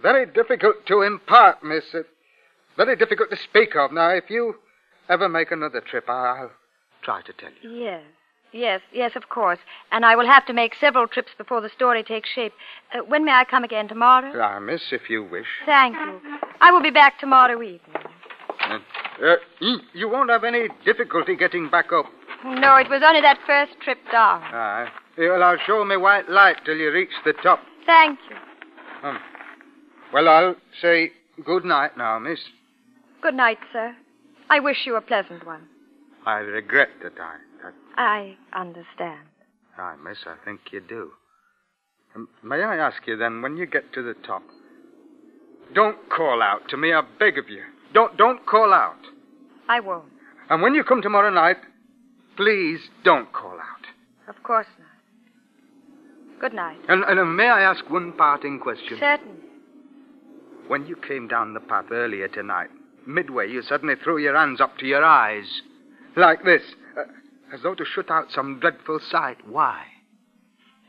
very 0.00 0.24
difficult 0.24 0.86
to 0.86 1.02
impart, 1.02 1.62
miss. 1.62 1.84
It's 1.92 2.08
very 2.74 2.96
difficult 2.96 3.28
to 3.30 3.36
speak 3.36 3.76
of. 3.76 3.92
Now, 3.92 4.08
if 4.10 4.30
you 4.30 4.54
ever 5.10 5.28
make 5.28 5.50
another 5.50 5.82
trip, 5.82 6.08
I'll 6.08 6.50
try 7.02 7.20
to 7.20 7.32
tell 7.34 7.50
you. 7.60 7.70
Yes. 7.70 8.02
Yes, 8.50 8.80
yes, 8.94 9.14
of 9.14 9.28
course. 9.28 9.58
And 9.92 10.06
I 10.06 10.16
will 10.16 10.24
have 10.26 10.46
to 10.46 10.54
make 10.54 10.74
several 10.74 11.06
trips 11.06 11.32
before 11.36 11.60
the 11.60 11.68
story 11.68 12.02
takes 12.02 12.30
shape. 12.30 12.54
Uh, 12.94 13.00
when 13.00 13.26
may 13.26 13.32
I 13.32 13.44
come 13.44 13.62
again? 13.62 13.88
Tomorrow? 13.88 14.32
Ah, 14.40 14.58
miss, 14.58 14.90
if 14.90 15.10
you 15.10 15.22
wish. 15.22 15.46
Thank 15.66 15.96
you. 15.96 16.18
I 16.62 16.72
will 16.72 16.80
be 16.80 16.88
back 16.90 17.18
tomorrow 17.20 17.60
evening. 17.60 17.80
Uh, 18.60 18.78
uh, 19.22 19.36
you- 19.92 20.08
won't 20.08 20.30
have 20.30 20.44
any 20.44 20.68
difficulty 20.86 21.36
getting 21.36 21.68
back 21.68 21.92
up. 21.92 22.06
No, 22.42 22.76
it 22.76 22.88
was 22.88 23.02
only 23.02 23.20
that 23.20 23.38
first 23.46 23.78
trip 23.82 23.98
down. 24.10 24.40
Aye. 25.18 25.28
Well, 25.28 25.42
I'll 25.42 25.58
show 25.66 25.84
me 25.84 25.96
white 25.96 26.28
light 26.28 26.56
till 26.64 26.76
you 26.76 26.92
reach 26.92 27.10
the 27.24 27.32
top. 27.42 27.60
Thank 27.86 28.18
you. 28.30 28.36
Um, 29.08 29.18
well, 30.12 30.28
I'll 30.28 30.56
say 30.80 31.10
good 31.44 31.64
night 31.64 31.96
now, 31.96 32.18
miss. 32.18 32.38
Good 33.20 33.34
night, 33.34 33.58
sir. 33.72 33.94
I 34.50 34.60
wish 34.60 34.86
you 34.86 34.96
a 34.96 35.00
pleasant 35.00 35.46
one. 35.46 35.62
I 36.26 36.38
regret 36.38 36.88
that 37.02 37.12
I. 37.20 37.36
That, 37.62 37.74
I 37.96 38.36
understand. 38.52 39.26
aye, 39.76 39.96
miss, 40.04 40.18
I 40.26 40.36
think 40.44 40.60
you 40.70 40.80
do. 40.80 41.10
Um, 42.14 42.28
may 42.42 42.62
I 42.62 42.76
ask 42.76 43.06
you 43.06 43.16
then, 43.16 43.42
when 43.42 43.56
you 43.56 43.66
get 43.66 43.92
to 43.94 44.02
the 44.02 44.14
top, 44.26 44.42
don't 45.74 45.98
call 46.08 46.42
out 46.42 46.68
to 46.70 46.76
me, 46.76 46.92
I 46.92 47.02
beg 47.18 47.38
of 47.38 47.48
you. 47.48 47.62
Don't 47.92 48.16
don't 48.16 48.44
call 48.46 48.72
out. 48.72 48.98
I 49.68 49.80
won't. 49.80 50.04
And 50.48 50.62
when 50.62 50.74
you 50.74 50.84
come 50.84 51.02
tomorrow 51.02 51.30
night, 51.30 51.58
please 52.36 52.80
don't 53.04 53.32
call 53.32 53.54
out. 53.54 53.86
Of 54.28 54.42
course 54.42 54.66
not. 54.78 54.87
Good 56.40 56.54
night. 56.54 56.78
And, 56.88 57.04
and 57.04 57.18
uh, 57.18 57.24
may 57.24 57.48
I 57.48 57.62
ask 57.62 57.88
one 57.90 58.12
parting 58.12 58.60
question? 58.60 58.96
Certainly. 59.00 59.34
When 60.68 60.86
you 60.86 60.96
came 60.96 61.26
down 61.28 61.54
the 61.54 61.60
path 61.60 61.86
earlier 61.90 62.28
tonight, 62.28 62.68
midway, 63.06 63.50
you 63.50 63.62
suddenly 63.62 63.94
threw 64.02 64.18
your 64.18 64.36
hands 64.36 64.60
up 64.60 64.76
to 64.78 64.86
your 64.86 65.04
eyes. 65.04 65.62
Like 66.16 66.44
this, 66.44 66.62
uh, 66.96 67.02
as 67.54 67.62
though 67.62 67.74
to 67.74 67.84
shut 67.84 68.10
out 68.10 68.30
some 68.30 68.60
dreadful 68.60 69.00
sight. 69.10 69.38
Why? 69.48 69.82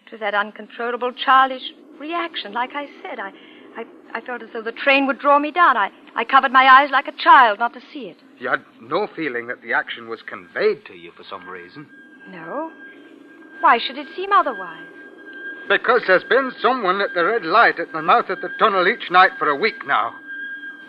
It 0.06 0.12
was 0.12 0.20
that 0.20 0.36
uncontrollable 0.36 1.14
childish 1.14 1.64
reaction. 2.00 2.54
Like 2.54 2.72
I 2.74 2.88
said, 3.02 3.20
I, 3.20 3.32
I, 3.78 3.86
I 4.14 4.22
felt 4.22 4.44
as 4.44 4.50
though 4.54 4.62
the 4.62 4.72
train 4.72 5.08
would 5.08 5.20
draw 5.20 5.40
me 5.40 5.52
down. 5.52 5.78
I, 5.78 5.90
I 6.16 6.26
covered 6.26 6.52
my 6.52 6.66
eyes 6.66 6.90
like 6.92 7.08
a 7.08 7.24
child 7.24 7.60
not 7.60 7.74
to 7.74 7.82
see 7.94 8.08
it. 8.10 8.18
You 8.38 8.50
had 8.50 8.64
no 8.82 9.08
feeling 9.16 9.48
that 9.48 9.62
the 9.62 9.74
action 9.74 10.10
was 10.10 10.22
conveyed 10.22 10.86
to 10.86 10.94
you 10.94 11.12
for 11.16 11.24
some 11.30 11.48
reason. 11.48 11.88
No. 12.30 12.72
Why 13.62 13.78
should 13.78 13.98
it 13.98 14.08
seem 14.16 14.32
otherwise? 14.32 14.88
Because 15.70 16.02
there's 16.08 16.24
been 16.24 16.52
someone 16.60 17.00
at 17.00 17.14
the 17.14 17.24
red 17.24 17.46
light 17.46 17.80
at 17.80 17.92
the 17.92 18.02
mouth 18.02 18.30
of 18.30 18.42
the 18.42 18.50
tunnel 18.58 18.88
each 18.88 19.12
night 19.12 19.32
for 19.38 19.48
a 19.48 19.56
week 19.56 19.86
now, 19.86 20.16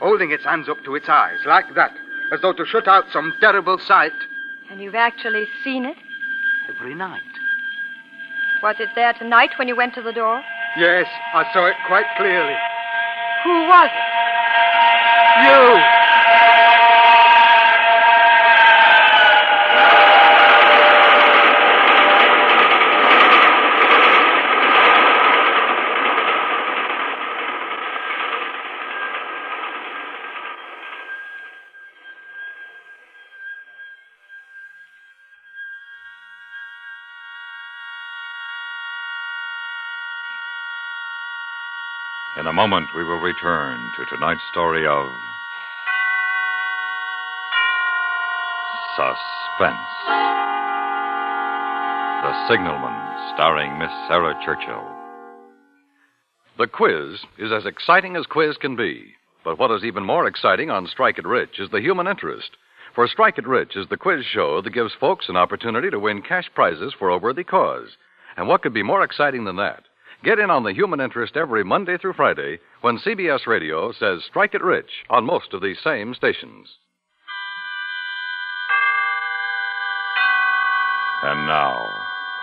holding 0.01 0.31
its 0.33 0.45
hands 0.45 0.71
up 0.71 0.83
to 0.85 0.95
its 0.95 1.07
eyes, 1.07 1.39
like 1.47 1.75
that, 1.75 1.93
as 2.33 2.41
though 2.41 2.55
to 2.55 2.65
shut 2.65 2.89
out 2.89 3.05
some 3.13 3.35
terrible 3.41 3.79
sight. 3.79 4.15
And 4.71 4.81
you've 4.81 4.95
actually 4.95 5.45
seen 5.63 5.85
it? 5.85 5.97
Every 6.71 6.95
night. 6.95 7.21
Was 8.63 8.77
it 8.79 8.89
there 8.95 9.13
tonight 9.13 9.51
when 9.59 9.69
you 9.69 9.77
went 9.77 9.95
to 9.97 10.03
the 10.03 10.13
door? 10.13 10.41
Yes, 10.79 11.07
I 11.35 11.45
saw 11.53 11.67
it 11.67 11.77
quite 11.87 12.07
clearly. 12.17 12.57
Who 13.45 13.51
was 13.69 13.91
it? 13.93 14.11
You! 15.45 16.00
Moment, 42.61 42.91
we 42.95 43.03
will 43.03 43.21
return 43.21 43.81
to 43.97 44.05
tonight's 44.15 44.43
story 44.53 44.87
of 44.87 45.07
Suspense. 48.95 49.79
The 52.21 52.49
Signalman, 52.51 52.93
starring 53.33 53.79
Miss 53.79 53.89
Sarah 54.09 54.39
Churchill. 54.45 54.85
The 56.59 56.67
quiz 56.67 57.21
is 57.39 57.51
as 57.51 57.65
exciting 57.65 58.15
as 58.15 58.27
quiz 58.27 58.59
can 58.59 58.77
be. 58.77 59.15
But 59.43 59.59
what 59.59 59.71
is 59.71 59.83
even 59.83 60.05
more 60.05 60.27
exciting 60.27 60.69
on 60.69 60.87
Strike 60.87 61.17
It 61.17 61.27
Rich 61.27 61.61
is 61.61 61.71
the 61.71 61.81
human 61.81 62.07
interest. 62.07 62.51
For 62.95 63.09
Strike 63.09 63.39
It 63.39 63.49
Rich 63.49 63.75
is 63.75 63.87
the 63.89 63.97
quiz 63.97 64.27
show 64.27 64.61
that 64.61 64.75
gives 64.75 64.93
folks 65.01 65.31
an 65.31 65.37
opportunity 65.37 65.89
to 65.89 65.99
win 65.99 66.21
cash 66.21 66.51
prizes 66.55 66.93
for 66.99 67.09
a 67.09 67.17
worthy 67.17 67.43
cause. 67.43 67.97
And 68.37 68.49
what 68.49 68.61
could 68.61 68.75
be 68.75 68.83
more 68.83 69.03
exciting 69.03 69.47
than 69.47 69.57
that? 69.57 69.85
Get 70.23 70.39
in 70.39 70.51
on 70.51 70.65
the 70.65 70.75
human 70.75 71.01
interest 71.01 71.35
every 71.35 71.65
Monday 71.65 71.97
through 71.97 72.13
Friday 72.13 72.59
when 72.83 72.99
CBS 72.99 73.47
Radio 73.47 73.91
says 73.93 74.23
Strike 74.29 74.55
It 74.55 74.63
Rich 74.63 74.91
on 75.09 75.25
most 75.25 75.55
of 75.55 75.63
these 75.63 75.79
same 75.83 76.15
stations. 76.15 76.69
And 81.23 81.47
now, 81.47 81.87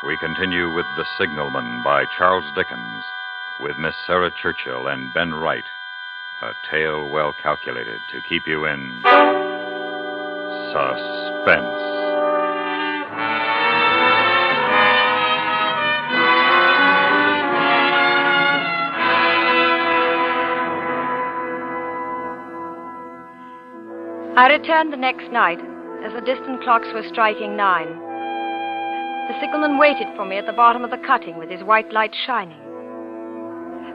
we 0.08 0.18
continue 0.18 0.74
with 0.74 0.86
The 0.98 1.06
Signalman 1.20 1.84
by 1.84 2.06
Charles 2.18 2.46
Dickens, 2.56 3.04
with 3.62 3.78
Miss 3.80 3.96
Sarah 4.08 4.32
Churchill 4.42 4.88
and 4.88 5.14
Ben 5.14 5.34
Wright. 5.34 5.64
A 6.42 6.52
tale 6.72 7.10
well 7.10 7.34
calculated 7.44 8.00
to 8.12 8.22
keep 8.28 8.48
you 8.48 8.66
in 8.66 9.02
suspense. 10.74 11.97
I 24.38 24.50
returned 24.50 24.94
the 24.94 24.98
next 24.98 25.32
night 25.32 25.58
as 26.06 26.14
the 26.14 26.22
distant 26.22 26.62
clocks 26.62 26.88
were 26.94 27.02
striking 27.10 27.58
nine. 27.58 27.88
The 27.88 29.40
signalman 29.42 29.80
waited 29.80 30.06
for 30.16 30.26
me 30.26 30.38
at 30.38 30.46
the 30.46 30.54
bottom 30.54 30.84
of 30.84 30.92
the 30.92 31.02
cutting 31.08 31.40
with 31.40 31.50
his 31.50 31.64
white 31.64 31.92
light 31.92 32.14
shining. 32.28 32.62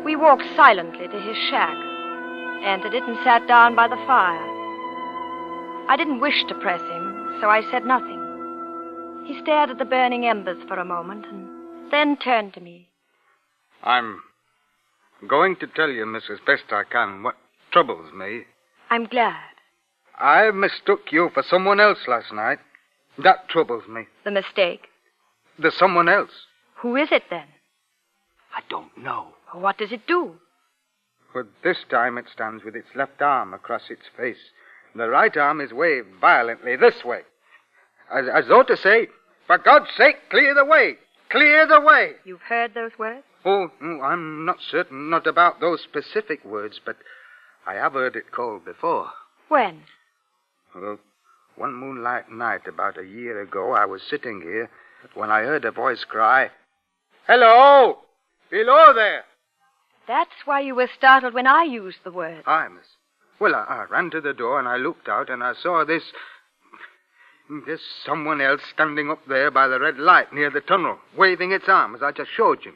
We 0.04 0.16
walked 0.16 0.42
silently 0.56 1.06
to 1.06 1.20
his 1.20 1.36
shack, 1.48 1.76
entered 2.64 2.92
it, 2.92 3.04
and 3.04 3.16
sat 3.22 3.46
down 3.46 3.76
by 3.76 3.86
the 3.86 4.02
fire. 4.04 4.42
I 5.88 5.94
didn't 5.96 6.18
wish 6.18 6.42
to 6.48 6.56
press 6.56 6.80
him, 6.80 7.38
so 7.40 7.48
I 7.48 7.62
said 7.70 7.86
nothing. 7.86 8.18
He 9.28 9.40
stared 9.42 9.70
at 9.70 9.78
the 9.78 9.84
burning 9.84 10.26
embers 10.26 10.60
for 10.66 10.74
a 10.74 10.84
moment 10.84 11.24
and 11.26 11.92
then 11.92 12.16
turned 12.16 12.52
to 12.54 12.60
me. 12.60 12.88
I'm 13.84 14.18
going 15.28 15.54
to 15.60 15.68
tell 15.68 15.88
you, 15.88 16.04
miss, 16.04 16.24
as 16.28 16.40
best 16.44 16.64
I 16.72 16.82
can, 16.82 17.22
what 17.22 17.36
troubles 17.70 18.12
me. 18.12 18.42
I'm 18.90 19.06
glad. 19.06 19.51
I 20.18 20.50
mistook 20.50 21.10
you 21.10 21.30
for 21.32 21.42
someone 21.42 21.80
else 21.80 21.98
last 22.06 22.32
night. 22.32 22.58
That 23.18 23.48
troubles 23.48 23.84
me. 23.88 24.06
The 24.24 24.30
mistake. 24.30 24.88
There's 25.58 25.76
someone 25.76 26.08
else. 26.08 26.30
Who 26.76 26.96
is 26.96 27.08
it 27.12 27.24
then? 27.30 27.46
I 28.54 28.60
don't 28.68 28.96
know. 28.96 29.28
What 29.52 29.78
does 29.78 29.92
it 29.92 30.06
do? 30.06 30.34
But 31.34 31.46
this 31.62 31.78
time 31.90 32.18
it 32.18 32.26
stands 32.32 32.64
with 32.64 32.76
its 32.76 32.88
left 32.94 33.22
arm 33.22 33.54
across 33.54 33.82
its 33.90 34.02
face. 34.16 34.50
The 34.94 35.08
right 35.08 35.34
arm 35.36 35.60
is 35.60 35.72
waved 35.72 36.08
violently 36.20 36.76
this 36.76 37.04
way. 37.04 37.20
As, 38.12 38.26
as 38.28 38.48
though 38.48 38.62
to 38.64 38.76
say, 38.76 39.08
for 39.46 39.58
God's 39.58 39.90
sake, 39.96 40.16
clear 40.30 40.54
the 40.54 40.64
way. 40.64 40.96
Clear 41.30 41.66
the 41.66 41.80
way. 41.80 42.12
You've 42.24 42.42
heard 42.42 42.74
those 42.74 42.92
words? 42.98 43.24
Oh, 43.44 43.68
mm, 43.82 44.04
I'm 44.04 44.44
not 44.44 44.58
certain, 44.70 45.08
not 45.08 45.26
about 45.26 45.60
those 45.60 45.80
specific 45.80 46.44
words, 46.44 46.78
but 46.84 46.96
I 47.66 47.74
have 47.74 47.94
heard 47.94 48.16
it 48.16 48.30
called 48.30 48.64
before. 48.64 49.10
When? 49.48 49.82
Well, 50.74 50.98
one 51.56 51.74
moonlight 51.74 52.30
night 52.30 52.66
about 52.66 52.98
a 52.98 53.04
year 53.06 53.40
ago, 53.42 53.72
I 53.72 53.84
was 53.84 54.02
sitting 54.02 54.40
here 54.40 54.70
when 55.14 55.30
I 55.30 55.42
heard 55.42 55.64
a 55.64 55.70
voice 55.70 56.04
cry, 56.04 56.50
Hello! 57.26 57.98
Below 58.50 58.92
there! 58.94 59.24
That's 60.08 60.30
why 60.44 60.60
you 60.60 60.74
were 60.74 60.90
startled 60.96 61.34
when 61.34 61.46
I 61.46 61.62
used 61.64 61.98
the 62.04 62.10
word. 62.10 62.42
Aye, 62.46 62.68
miss. 62.68 62.86
Well, 63.38 63.54
I, 63.54 63.60
I 63.60 63.84
ran 63.90 64.10
to 64.10 64.20
the 64.20 64.32
door 64.32 64.58
and 64.58 64.68
I 64.68 64.76
looked 64.76 65.08
out 65.08 65.30
and 65.30 65.42
I 65.42 65.54
saw 65.54 65.84
this. 65.84 66.02
This 67.66 67.80
someone 68.04 68.40
else 68.40 68.62
standing 68.72 69.10
up 69.10 69.20
there 69.28 69.50
by 69.50 69.68
the 69.68 69.78
red 69.78 69.98
light 69.98 70.32
near 70.32 70.50
the 70.50 70.60
tunnel, 70.60 70.98
waving 71.16 71.52
its 71.52 71.68
arm 71.68 71.94
as 71.94 72.02
I 72.02 72.12
just 72.12 72.30
showed 72.34 72.64
you. 72.64 72.72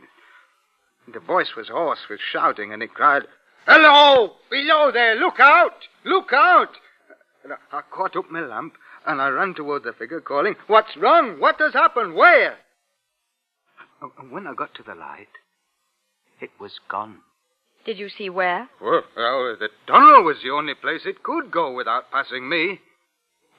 The 1.13 1.21
voice 1.21 1.55
was 1.57 1.69
hoarse 1.69 2.09
with 2.11 2.21
shouting 2.21 2.73
and 2.73 2.83
it 2.83 2.93
cried, 2.93 3.23
Hello! 3.67 4.33
Below 4.51 4.91
there! 4.93 5.17
Look 5.17 5.41
out! 5.41 5.87
Look 6.05 6.33
out! 6.33 6.71
And 7.47 7.55
I, 7.71 7.79
I 7.79 7.83
caught 7.95 8.17
up 8.17 8.29
my 8.29 8.41
lamp 8.41 8.75
and 9.07 9.23
I 9.23 9.29
ran 9.29 9.55
toward 9.55 9.85
the 9.85 9.93
figure, 9.93 10.21
calling, 10.21 10.57
What's 10.67 10.97
wrong? 10.97 11.39
What 11.39 11.55
has 11.61 11.75
happened? 11.75 12.15
Where? 12.15 12.57
And 14.19 14.33
when 14.33 14.49
I 14.49 14.55
got 14.55 14.75
to 14.75 14.83
the 14.83 14.97
light, 14.97 15.29
it 16.41 16.51
was 16.59 16.81
gone. 16.89 17.19
Did 17.85 17.99
you 17.99 18.09
see 18.09 18.29
where? 18.29 18.69
Well, 18.83 19.05
well, 19.17 19.57
the 19.61 19.69
tunnel 19.87 20.25
was 20.25 20.39
the 20.43 20.51
only 20.51 20.75
place 20.75 21.03
it 21.05 21.23
could 21.23 21.53
go 21.53 21.73
without 21.73 22.11
passing 22.11 22.49
me. 22.49 22.81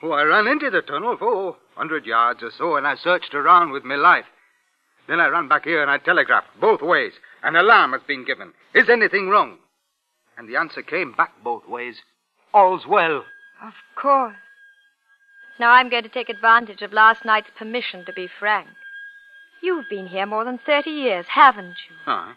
Oh, 0.03 0.11
I 0.11 0.23
ran 0.23 0.47
into 0.47 0.69
the 0.69 0.81
tunnel 0.81 1.15
for 1.17 1.51
a 1.51 1.79
hundred 1.79 2.05
yards 2.05 2.43
or 2.43 2.51
so, 2.57 2.75
and 2.75 2.85
I 2.85 2.95
searched 2.95 3.33
around 3.33 3.71
with 3.71 3.85
my 3.85 3.95
light. 3.95 4.25
Then 5.07 5.21
I 5.21 5.27
ran 5.27 5.47
back 5.47 5.63
here 5.63 5.81
and 5.81 5.89
I 5.89 5.97
telegraphed 5.97 6.59
both 6.59 6.81
ways. 6.81 7.13
An 7.41 7.55
alarm 7.55 7.93
has 7.93 8.01
been 8.05 8.25
given. 8.25 8.51
Is 8.75 8.89
anything 8.89 9.29
wrong? 9.29 9.59
And 10.37 10.49
the 10.49 10.57
answer 10.57 10.81
came 10.81 11.13
back 11.13 11.31
both 11.41 11.65
ways. 11.69 11.95
All's 12.53 12.85
well. 12.85 13.23
Of 13.61 13.73
course. 13.95 14.35
Now 15.59 15.71
I'm 15.71 15.89
going 15.89 16.03
to 16.03 16.09
take 16.09 16.29
advantage 16.29 16.81
of 16.81 16.93
last 16.93 17.25
night's 17.25 17.49
permission 17.57 18.05
to 18.05 18.13
be 18.13 18.27
frank. 18.27 18.69
You've 19.61 19.89
been 19.89 20.07
here 20.07 20.27
more 20.27 20.45
than 20.45 20.59
30 20.59 20.91
years, 20.91 21.25
haven't 21.29 21.77
you? 21.89 21.95
Huh? 22.05 22.33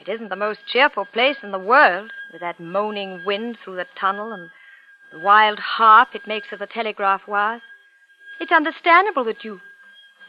It 0.00 0.08
isn't 0.08 0.30
the 0.30 0.36
most 0.36 0.66
cheerful 0.66 1.04
place 1.04 1.36
in 1.42 1.52
the 1.52 1.58
world, 1.58 2.12
with 2.32 2.40
that 2.40 2.58
moaning 2.58 3.22
wind 3.26 3.58
through 3.62 3.76
the 3.76 3.86
tunnel 3.94 4.32
and 4.32 4.48
the 5.12 5.18
wild 5.18 5.58
harp 5.58 6.14
it 6.14 6.26
makes 6.26 6.52
of 6.52 6.58
the 6.58 6.66
telegraph 6.66 7.28
wires. 7.28 7.60
It's 8.40 8.52
understandable 8.52 9.24
that 9.24 9.44
you 9.44 9.60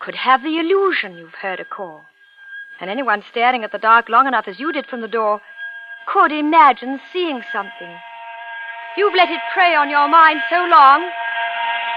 could 0.01 0.15
have 0.15 0.43
the 0.43 0.57
illusion 0.59 1.17
you've 1.17 1.35
heard 1.35 1.61
a 1.61 1.65
call. 1.65 2.05
And 2.81 2.89
anyone 2.89 3.23
staring 3.29 3.63
at 3.63 3.71
the 3.71 3.77
dark 3.77 4.09
long 4.09 4.27
enough 4.27 4.47
as 4.47 4.59
you 4.59 4.73
did 4.73 4.87
from 4.87 4.99
the 4.99 5.07
door 5.07 5.39
could 6.07 6.31
imagine 6.33 6.99
seeing 7.13 7.41
something. 7.53 7.97
You've 8.97 9.15
let 9.15 9.29
it 9.29 9.39
prey 9.53 9.73
on 9.73 9.89
your 9.89 10.07
mind 10.09 10.41
so 10.49 10.57
long, 10.67 11.01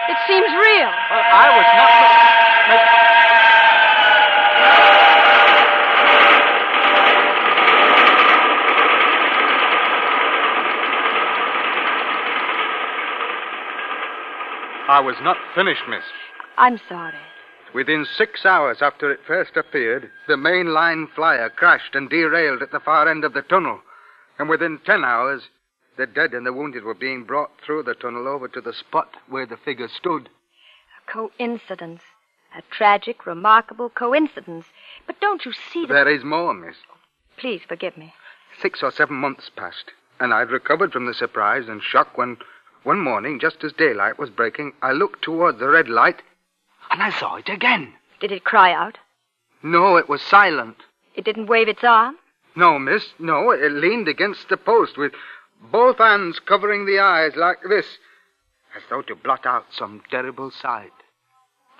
it 0.08 0.16
seems 0.28 0.46
real. 0.46 0.90
I 1.10 1.50
was 1.56 1.66
not. 1.76 1.90
I 14.86 15.00
was 15.00 15.16
not 15.22 15.36
finished, 15.54 15.82
miss. 15.88 16.04
I'm 16.58 16.78
sorry. 16.88 17.14
Within 17.74 18.06
six 18.16 18.44
hours 18.46 18.78
after 18.80 19.10
it 19.10 19.18
first 19.26 19.56
appeared, 19.56 20.10
the 20.28 20.36
main 20.36 20.68
line 20.68 21.08
flyer 21.16 21.50
crashed 21.50 21.94
and 21.94 22.08
derailed 22.08 22.62
at 22.62 22.70
the 22.70 22.78
far 22.78 23.08
end 23.08 23.24
of 23.24 23.32
the 23.32 23.42
tunnel. 23.42 23.80
And 24.38 24.48
within 24.48 24.78
ten 24.86 25.02
hours, 25.04 25.42
the 25.96 26.06
dead 26.06 26.34
and 26.34 26.44
the 26.44 26.52
wounded 26.52 26.84
were 26.84 26.94
being 26.94 27.24
brought 27.24 27.50
through 27.64 27.84
the 27.84 27.94
tunnel 27.94 28.28
over 28.28 28.48
to 28.48 28.60
the 28.60 28.72
spot 28.72 29.16
where 29.28 29.46
the 29.46 29.56
figure 29.56 29.88
stood. 29.88 30.28
A 30.98 31.10
coincidence. 31.10 32.02
A 32.56 32.62
tragic, 32.70 33.26
remarkable 33.26 33.90
coincidence. 33.90 34.66
But 35.06 35.20
don't 35.20 35.44
you 35.44 35.52
see 35.52 35.86
that. 35.86 35.92
There 35.92 36.08
is 36.08 36.24
more, 36.24 36.54
miss. 36.54 36.76
Please 37.36 37.62
forgive 37.66 37.96
me. 37.96 38.14
Six 38.60 38.82
or 38.82 38.92
seven 38.92 39.16
months 39.16 39.50
passed, 39.54 39.90
and 40.20 40.32
I'd 40.32 40.50
recovered 40.50 40.92
from 40.92 41.06
the 41.06 41.14
surprise 41.14 41.68
and 41.68 41.82
shock 41.82 42.16
when, 42.16 42.36
one 42.84 43.00
morning, 43.00 43.40
just 43.40 43.64
as 43.64 43.72
daylight 43.72 44.18
was 44.18 44.30
breaking, 44.30 44.72
I 44.82 44.92
looked 44.92 45.22
toward 45.22 45.58
the 45.58 45.68
red 45.68 45.88
light, 45.88 46.22
and 46.90 47.02
I 47.02 47.10
saw 47.10 47.36
it 47.36 47.48
again. 47.48 47.94
Did 48.20 48.30
it 48.30 48.44
cry 48.44 48.72
out? 48.72 48.98
No, 49.62 49.96
it 49.96 50.08
was 50.08 50.22
silent. 50.22 50.76
It 51.16 51.24
didn't 51.24 51.46
wave 51.46 51.68
its 51.68 51.82
arm? 51.82 52.16
No, 52.54 52.78
miss, 52.78 53.06
no. 53.18 53.50
It 53.50 53.72
leaned 53.72 54.06
against 54.06 54.48
the 54.48 54.56
post 54.56 54.96
with 54.96 55.12
both 55.70 55.98
hands 55.98 56.38
covering 56.38 56.86
the 56.86 56.98
eyes 56.98 57.32
like 57.36 57.58
this, 57.68 57.86
as 58.76 58.82
though 58.90 59.02
to 59.02 59.14
blot 59.14 59.46
out 59.46 59.66
some 59.72 60.02
terrible 60.10 60.50
sight. 60.50 60.92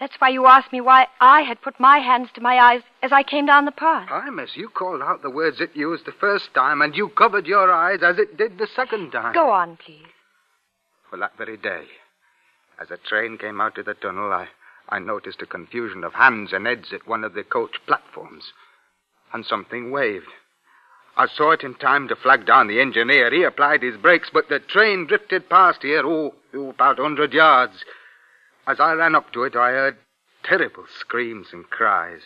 That's 0.00 0.16
why 0.18 0.30
you 0.30 0.46
asked 0.46 0.72
me 0.72 0.80
why 0.80 1.06
I 1.20 1.42
had 1.42 1.62
put 1.62 1.78
my 1.78 1.98
hands 1.98 2.28
to 2.34 2.40
my 2.40 2.58
eyes 2.58 2.82
as 3.02 3.12
I 3.12 3.22
came 3.22 3.46
down 3.46 3.64
the 3.64 3.72
path. 3.72 4.08
Aye, 4.10 4.30
miss, 4.30 4.56
you 4.56 4.68
called 4.68 5.02
out 5.02 5.22
the 5.22 5.30
words 5.30 5.60
it 5.60 5.76
used 5.76 6.04
the 6.04 6.12
first 6.12 6.52
time, 6.52 6.82
and 6.82 6.96
you 6.96 7.08
covered 7.10 7.46
your 7.46 7.70
eyes 7.72 8.00
as 8.02 8.18
it 8.18 8.36
did 8.36 8.58
the 8.58 8.66
second 8.74 9.12
time. 9.12 9.34
Go 9.34 9.50
on, 9.50 9.76
please. 9.76 10.06
Well, 11.10 11.20
that 11.20 11.38
very 11.38 11.56
day, 11.56 11.84
as 12.80 12.90
a 12.90 12.96
train 12.96 13.38
came 13.38 13.60
out 13.60 13.78
of 13.78 13.86
the 13.86 13.94
tunnel, 13.94 14.32
I, 14.32 14.48
I 14.88 14.98
noticed 14.98 15.42
a 15.42 15.46
confusion 15.46 16.02
of 16.02 16.14
hands 16.14 16.52
and 16.52 16.66
heads 16.66 16.92
at 16.92 17.06
one 17.06 17.22
of 17.22 17.34
the 17.34 17.44
coach 17.44 17.76
platforms, 17.86 18.52
and 19.32 19.46
something 19.46 19.92
waved. 19.92 20.26
I 21.16 21.28
saw 21.28 21.52
it 21.52 21.62
in 21.62 21.74
time 21.74 22.08
to 22.08 22.16
flag 22.16 22.44
down 22.44 22.66
the 22.66 22.80
engineer. 22.80 23.30
He 23.30 23.44
applied 23.44 23.82
his 23.82 23.96
brakes, 23.96 24.30
but 24.32 24.48
the 24.48 24.58
train 24.58 25.06
drifted 25.06 25.48
past 25.48 25.82
here, 25.82 26.02
oh, 26.04 26.34
about 26.52 26.98
a 26.98 27.02
hundred 27.02 27.32
yards. 27.32 27.84
As 28.66 28.80
I 28.80 28.92
ran 28.94 29.14
up 29.14 29.32
to 29.32 29.44
it, 29.44 29.54
I 29.54 29.70
heard 29.70 29.96
terrible 30.42 30.84
screams 30.98 31.48
and 31.52 31.68
cries. 31.70 32.22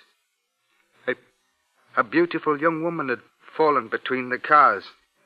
A, 1.07 1.14
a 1.96 2.05
beautiful 2.05 2.59
young 2.59 2.83
woman 2.83 3.09
had 3.11 3.20
fallen 3.57 3.88
between 3.88 4.31
the 4.31 4.38
cars, 4.38 4.85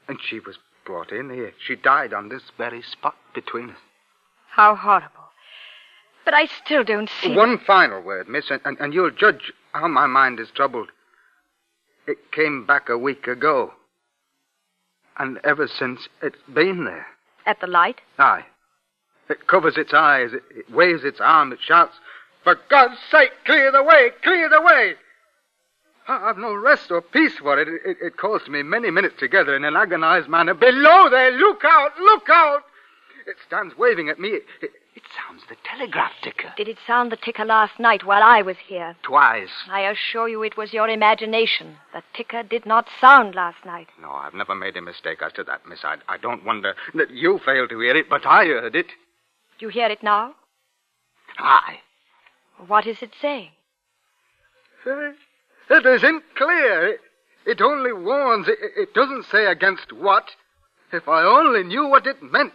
and 0.09 0.19
she 0.21 0.41
was 0.41 0.59
brought 0.85 1.13
in 1.13 1.31
here. 1.31 1.53
She 1.65 1.77
died 1.77 2.13
on 2.13 2.29
this 2.29 2.43
very 2.59 2.83
spot 2.83 3.17
between 3.35 3.71
us. 3.71 3.77
How 4.51 4.75
horrible. 4.75 5.31
But 6.25 6.35
I 6.35 6.47
still 6.47 6.83
don't 6.85 7.11
see. 7.21 7.35
One 7.35 7.59
final 7.59 8.01
word, 8.01 8.29
miss, 8.29 8.51
and, 8.51 8.61
and, 8.65 8.77
and 8.81 8.93
you'll 8.95 9.11
judge 9.11 9.53
how 9.73 9.89
my 9.89 10.07
mind 10.07 10.41
is 10.41 10.51
troubled. 10.51 10.89
It 12.07 12.33
came 12.33 12.67
back 12.67 12.89
a 12.89 12.99
week 12.99 13.27
ago. 13.27 13.73
And 15.19 15.39
ever 15.45 15.69
since, 15.69 16.09
it's 16.23 16.41
been 16.53 16.85
there. 16.85 17.07
At 17.47 17.61
the 17.61 17.67
light? 17.67 18.01
Aye. 18.19 18.45
It 19.29 19.47
covers 19.47 19.77
its 19.77 19.95
eyes, 19.95 20.33
it, 20.33 20.43
it 20.55 20.71
waves 20.71 21.05
its 21.05 21.21
arm, 21.21 21.53
it 21.53 21.61
shouts, 21.61 21.95
For 22.45 22.57
God's 22.69 22.99
sake, 23.11 23.33
clear 23.45 23.71
the 23.71 23.83
way, 23.83 24.11
clear 24.23 24.49
the 24.49 24.61
way! 24.61 24.95
I- 26.09 26.29
I've 26.29 26.39
no 26.39 26.55
rest 26.55 26.91
or 26.91 27.01
peace 27.01 27.39
for 27.39 27.59
it. 27.61 27.69
It, 27.69 27.97
it 28.03 28.17
calls 28.17 28.43
to 28.45 28.51
me 28.51 28.63
many 28.63 28.91
minutes 28.91 29.15
together 29.19 29.55
in 29.55 29.65
an 29.65 29.77
agonized 29.77 30.29
manner. 30.29 30.55
Below 30.55 31.09
there, 31.11 31.31
look 31.31 31.63
out, 31.65 31.97
look 31.99 32.29
out! 32.29 32.63
It 33.27 33.37
stands 33.47 33.77
waving 33.79 34.09
at 34.09 34.19
me. 34.19 34.31
It, 34.31 34.45
it, 34.61 34.71
it 34.75 34.82
sounds 35.17 35.43
the 35.49 35.57
telegraph 35.65 36.13
ticker. 36.23 36.53
Did 36.57 36.69
it 36.69 36.79
sound 36.87 37.13
the 37.13 37.17
ticker 37.17 37.45
last 37.45 37.79
night 37.79 38.05
while 38.05 38.23
I 38.23 38.43
was 38.43 38.57
here? 38.67 38.97
Twice. 39.03 39.51
I 39.71 39.81
assure 39.83 40.29
you 40.29 40.43
it 40.43 40.57
was 40.57 40.73
your 40.73 40.89
imagination. 40.89 41.77
The 41.93 42.03
ticker 42.15 42.43
did 42.43 42.67
not 42.67 42.87
sound 43.01 43.35
last 43.35 43.65
night. 43.65 43.89
No, 44.01 44.11
I've 44.11 44.35
never 44.35 44.55
made 44.55 44.77
a 44.77 44.83
mistake 44.83 45.21
as 45.23 45.33
to 45.35 45.45
that, 45.45 45.67
miss. 45.67 45.81
I, 45.85 45.97
I 46.09 46.17
don't 46.19 46.45
wonder 46.45 46.75
that 46.95 47.11
you 47.11 47.39
failed 47.45 47.71
to 47.71 47.81
hear 47.81 47.97
it, 47.97 48.09
but 48.09 48.25
I 48.27 48.47
heard 48.47 48.75
it. 48.77 48.87
Do 49.59 49.67
you 49.67 49.69
hear 49.69 49.89
it 49.89 50.03
now? 50.03 50.35
Aye. 51.39 51.79
What 52.67 52.87
is 52.87 52.99
it 53.03 53.11
saying? 53.21 53.51
Eh, 54.87 55.13
It 55.71 55.87
isn't 55.87 56.23
clear. 56.37 56.89
It, 56.89 57.01
it 57.47 57.61
only 57.61 57.93
warns. 57.93 58.49
It, 58.49 58.59
it 58.77 58.95
doesn't 58.95 59.25
say 59.31 59.47
against 59.47 59.93
what. 59.93 60.25
If 60.93 61.09
I 61.09 61.23
only 61.23 61.65
knew 61.65 61.87
what 61.87 62.07
it 62.07 62.23
meant. 62.23 62.53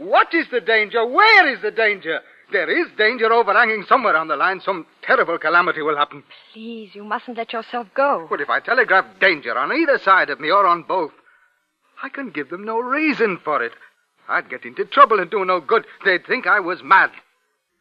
What 0.00 0.32
is 0.32 0.46
the 0.50 0.62
danger? 0.62 1.04
Where 1.04 1.46
is 1.52 1.60
the 1.60 1.70
danger? 1.70 2.20
There 2.50 2.70
is 2.70 2.86
danger 2.96 3.30
overhanging 3.30 3.84
somewhere 3.86 4.16
on 4.16 4.28
the 4.28 4.36
line. 4.36 4.62
Some 4.64 4.86
terrible 5.02 5.36
calamity 5.36 5.82
will 5.82 5.98
happen. 5.98 6.24
Please, 6.54 6.94
you 6.94 7.04
mustn't 7.04 7.36
let 7.36 7.52
yourself 7.52 7.86
go. 7.94 8.26
But 8.30 8.40
if 8.40 8.48
I 8.48 8.60
telegraph 8.60 9.04
danger 9.20 9.58
on 9.58 9.70
either 9.70 9.98
side 9.98 10.30
of 10.30 10.40
me 10.40 10.50
or 10.50 10.66
on 10.66 10.84
both, 10.84 11.12
I 12.02 12.08
can 12.08 12.30
give 12.30 12.48
them 12.48 12.64
no 12.64 12.80
reason 12.80 13.40
for 13.44 13.62
it. 13.62 13.72
I'd 14.26 14.48
get 14.48 14.64
into 14.64 14.86
trouble 14.86 15.20
and 15.20 15.30
do 15.30 15.44
no 15.44 15.60
good. 15.60 15.84
They'd 16.02 16.26
think 16.26 16.46
I 16.46 16.60
was 16.60 16.82
mad. 16.82 17.10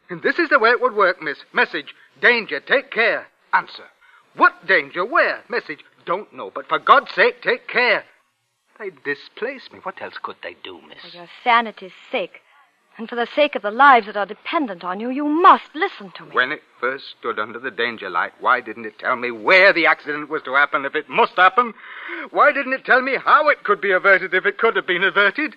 And 0.10 0.22
this 0.22 0.40
is 0.40 0.50
the 0.50 0.60
way 0.60 0.72
it 0.72 0.82
would 0.82 0.96
work, 0.96 1.22
miss. 1.22 1.38
Message, 1.54 1.96
danger, 2.22 2.60
take 2.60 2.92
care. 2.92 3.28
Answer. 3.54 3.86
What 4.36 4.68
danger? 4.68 5.06
Where? 5.06 5.42
Message, 5.48 5.86
don't 6.06 6.34
know, 6.34 6.52
but 6.54 6.68
for 6.68 6.80
God's 6.80 7.12
sake, 7.16 7.42
take 7.42 7.70
care. 7.70 8.04
They'd 8.80 9.04
displace 9.04 9.70
me. 9.74 9.80
What 9.84 10.02
else 10.02 10.15
could 10.24 10.38
they 10.42 10.56
do, 10.63 10.80
miss? 10.88 11.02
For 11.02 11.18
your 11.18 11.28
sanity's 11.44 11.92
sake, 12.12 12.42
and 12.98 13.10
for 13.10 13.15
the 13.15 13.28
sake 13.36 13.56
of 13.56 13.62
the 13.62 13.72
lives 13.72 14.06
that 14.06 14.15
are 14.15 14.26
dependent 14.26 14.86
on 14.86 15.02
you, 15.02 15.10
you 15.10 15.26
must 15.26 15.76
listen 15.76 16.12
to 16.15 16.26
me. 16.26 16.32
When 16.32 16.54
it 16.54 16.62
first 16.80 17.06
stood 17.20 17.39
under 17.39 17.60
the 17.60 17.72
danger 17.72 18.10
light, 18.10 18.32
why 18.39 18.62
didn't 18.62 18.86
it 18.86 18.98
tell 18.98 19.18
me 19.18 19.32
where 19.32 19.74
the 19.74 19.86
accident 19.86 20.30
was 20.30 20.44
to 20.44 20.54
happen 20.54 20.86
if 20.86 20.96
it 20.96 21.10
must 21.10 21.34
happen? 21.36 21.74
Why 22.32 22.54
didn't 22.54 22.74
it 22.74 22.86
tell 22.86 23.02
me 23.02 23.18
how 23.18 23.50
it 23.50 23.63
could 23.63 23.82
be 23.82 23.92
averted 23.92 24.34
if 24.34 24.46
it 24.46 24.58
could 24.58 24.78
have 24.78 24.88
been 24.88 25.04
averted? 25.04 25.56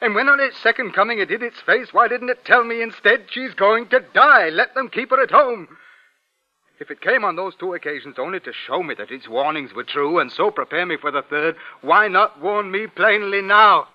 And 0.00 0.14
when 0.14 0.28
on 0.28 0.40
its 0.40 0.58
second 0.58 0.92
coming 0.92 1.18
it 1.18 1.30
hid 1.30 1.42
its 1.42 1.60
face, 1.60 1.92
why 1.92 2.08
didn't 2.08 2.30
it 2.30 2.44
tell 2.44 2.64
me 2.64 2.82
instead 2.82 3.26
she's 3.30 3.54
going 3.54 3.88
to 3.88 4.00
die? 4.14 4.48
Let 4.48 4.74
them 4.74 4.88
keep 4.88 5.10
her 5.10 5.22
at 5.22 5.30
home. 5.30 5.68
If 6.80 6.90
it 6.90 7.00
came 7.00 7.24
on 7.24 7.36
those 7.36 7.54
two 7.54 7.74
occasions 7.74 8.16
only 8.18 8.40
to 8.40 8.52
show 8.52 8.82
me 8.82 8.94
that 8.96 9.10
its 9.10 9.28
warnings 9.28 9.72
were 9.72 9.84
true 9.84 10.18
and 10.18 10.32
so 10.32 10.50
prepare 10.50 10.86
me 10.86 10.96
for 10.96 11.10
the 11.10 11.22
third, 11.22 11.56
why 11.80 12.08
not 12.08 12.40
warn 12.40 12.70
me 12.70 12.86
plainly 12.86 13.40
now? 13.40 13.88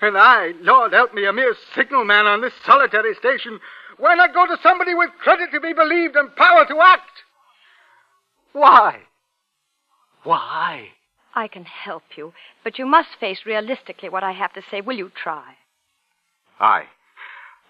And 0.00 0.16
I, 0.16 0.52
Lord 0.62 0.92
help 0.92 1.12
me, 1.12 1.26
a 1.26 1.32
mere 1.32 1.54
signalman 1.74 2.26
on 2.26 2.40
this 2.40 2.54
solitary 2.64 3.14
station, 3.14 3.60
why 3.98 4.14
not 4.14 4.32
go 4.32 4.46
to 4.46 4.56
somebody 4.62 4.94
with 4.94 5.10
credit 5.18 5.50
to 5.52 5.60
be 5.60 5.74
believed 5.74 6.16
and 6.16 6.34
power 6.36 6.64
to 6.66 6.80
act? 6.80 7.10
Why? 8.52 9.00
Why? 10.22 10.88
I 11.34 11.48
can 11.48 11.64
help 11.64 12.02
you, 12.16 12.32
but 12.64 12.78
you 12.78 12.86
must 12.86 13.10
face 13.20 13.40
realistically 13.44 14.08
what 14.08 14.24
I 14.24 14.32
have 14.32 14.52
to 14.54 14.62
say. 14.70 14.80
Will 14.80 14.96
you 14.96 15.10
try? 15.14 15.54
I, 16.58 16.84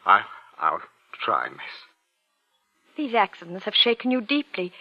I, 0.06 0.22
I'll 0.58 0.80
try, 1.24 1.48
miss. 1.48 1.89
These 2.96 3.14
accidents 3.14 3.64
have 3.64 3.74
shaken 3.74 4.10
you 4.10 4.20
deeply. 4.20 4.72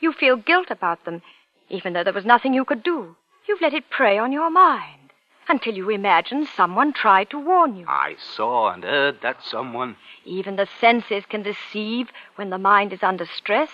You 0.00 0.12
feel 0.12 0.36
guilt 0.36 0.70
about 0.70 1.04
them, 1.04 1.22
even 1.68 1.92
though 1.92 2.04
there 2.04 2.12
was 2.12 2.24
nothing 2.24 2.54
you 2.54 2.64
could 2.64 2.82
do. 2.82 3.16
You've 3.46 3.60
let 3.60 3.74
it 3.74 3.90
prey 3.90 4.18
on 4.18 4.32
your 4.32 4.50
mind 4.50 5.12
until 5.48 5.74
you 5.74 5.90
imagine 5.90 6.46
someone 6.46 6.92
tried 6.92 7.28
to 7.30 7.38
warn 7.38 7.76
you. 7.76 7.84
I 7.88 8.14
saw 8.18 8.72
and 8.72 8.84
heard 8.84 9.20
that 9.22 9.42
someone. 9.42 9.96
Even 10.24 10.56
the 10.56 10.68
senses 10.80 11.24
can 11.26 11.42
deceive 11.42 12.10
when 12.36 12.50
the 12.50 12.58
mind 12.58 12.92
is 12.92 13.02
under 13.02 13.26
stress. 13.26 13.70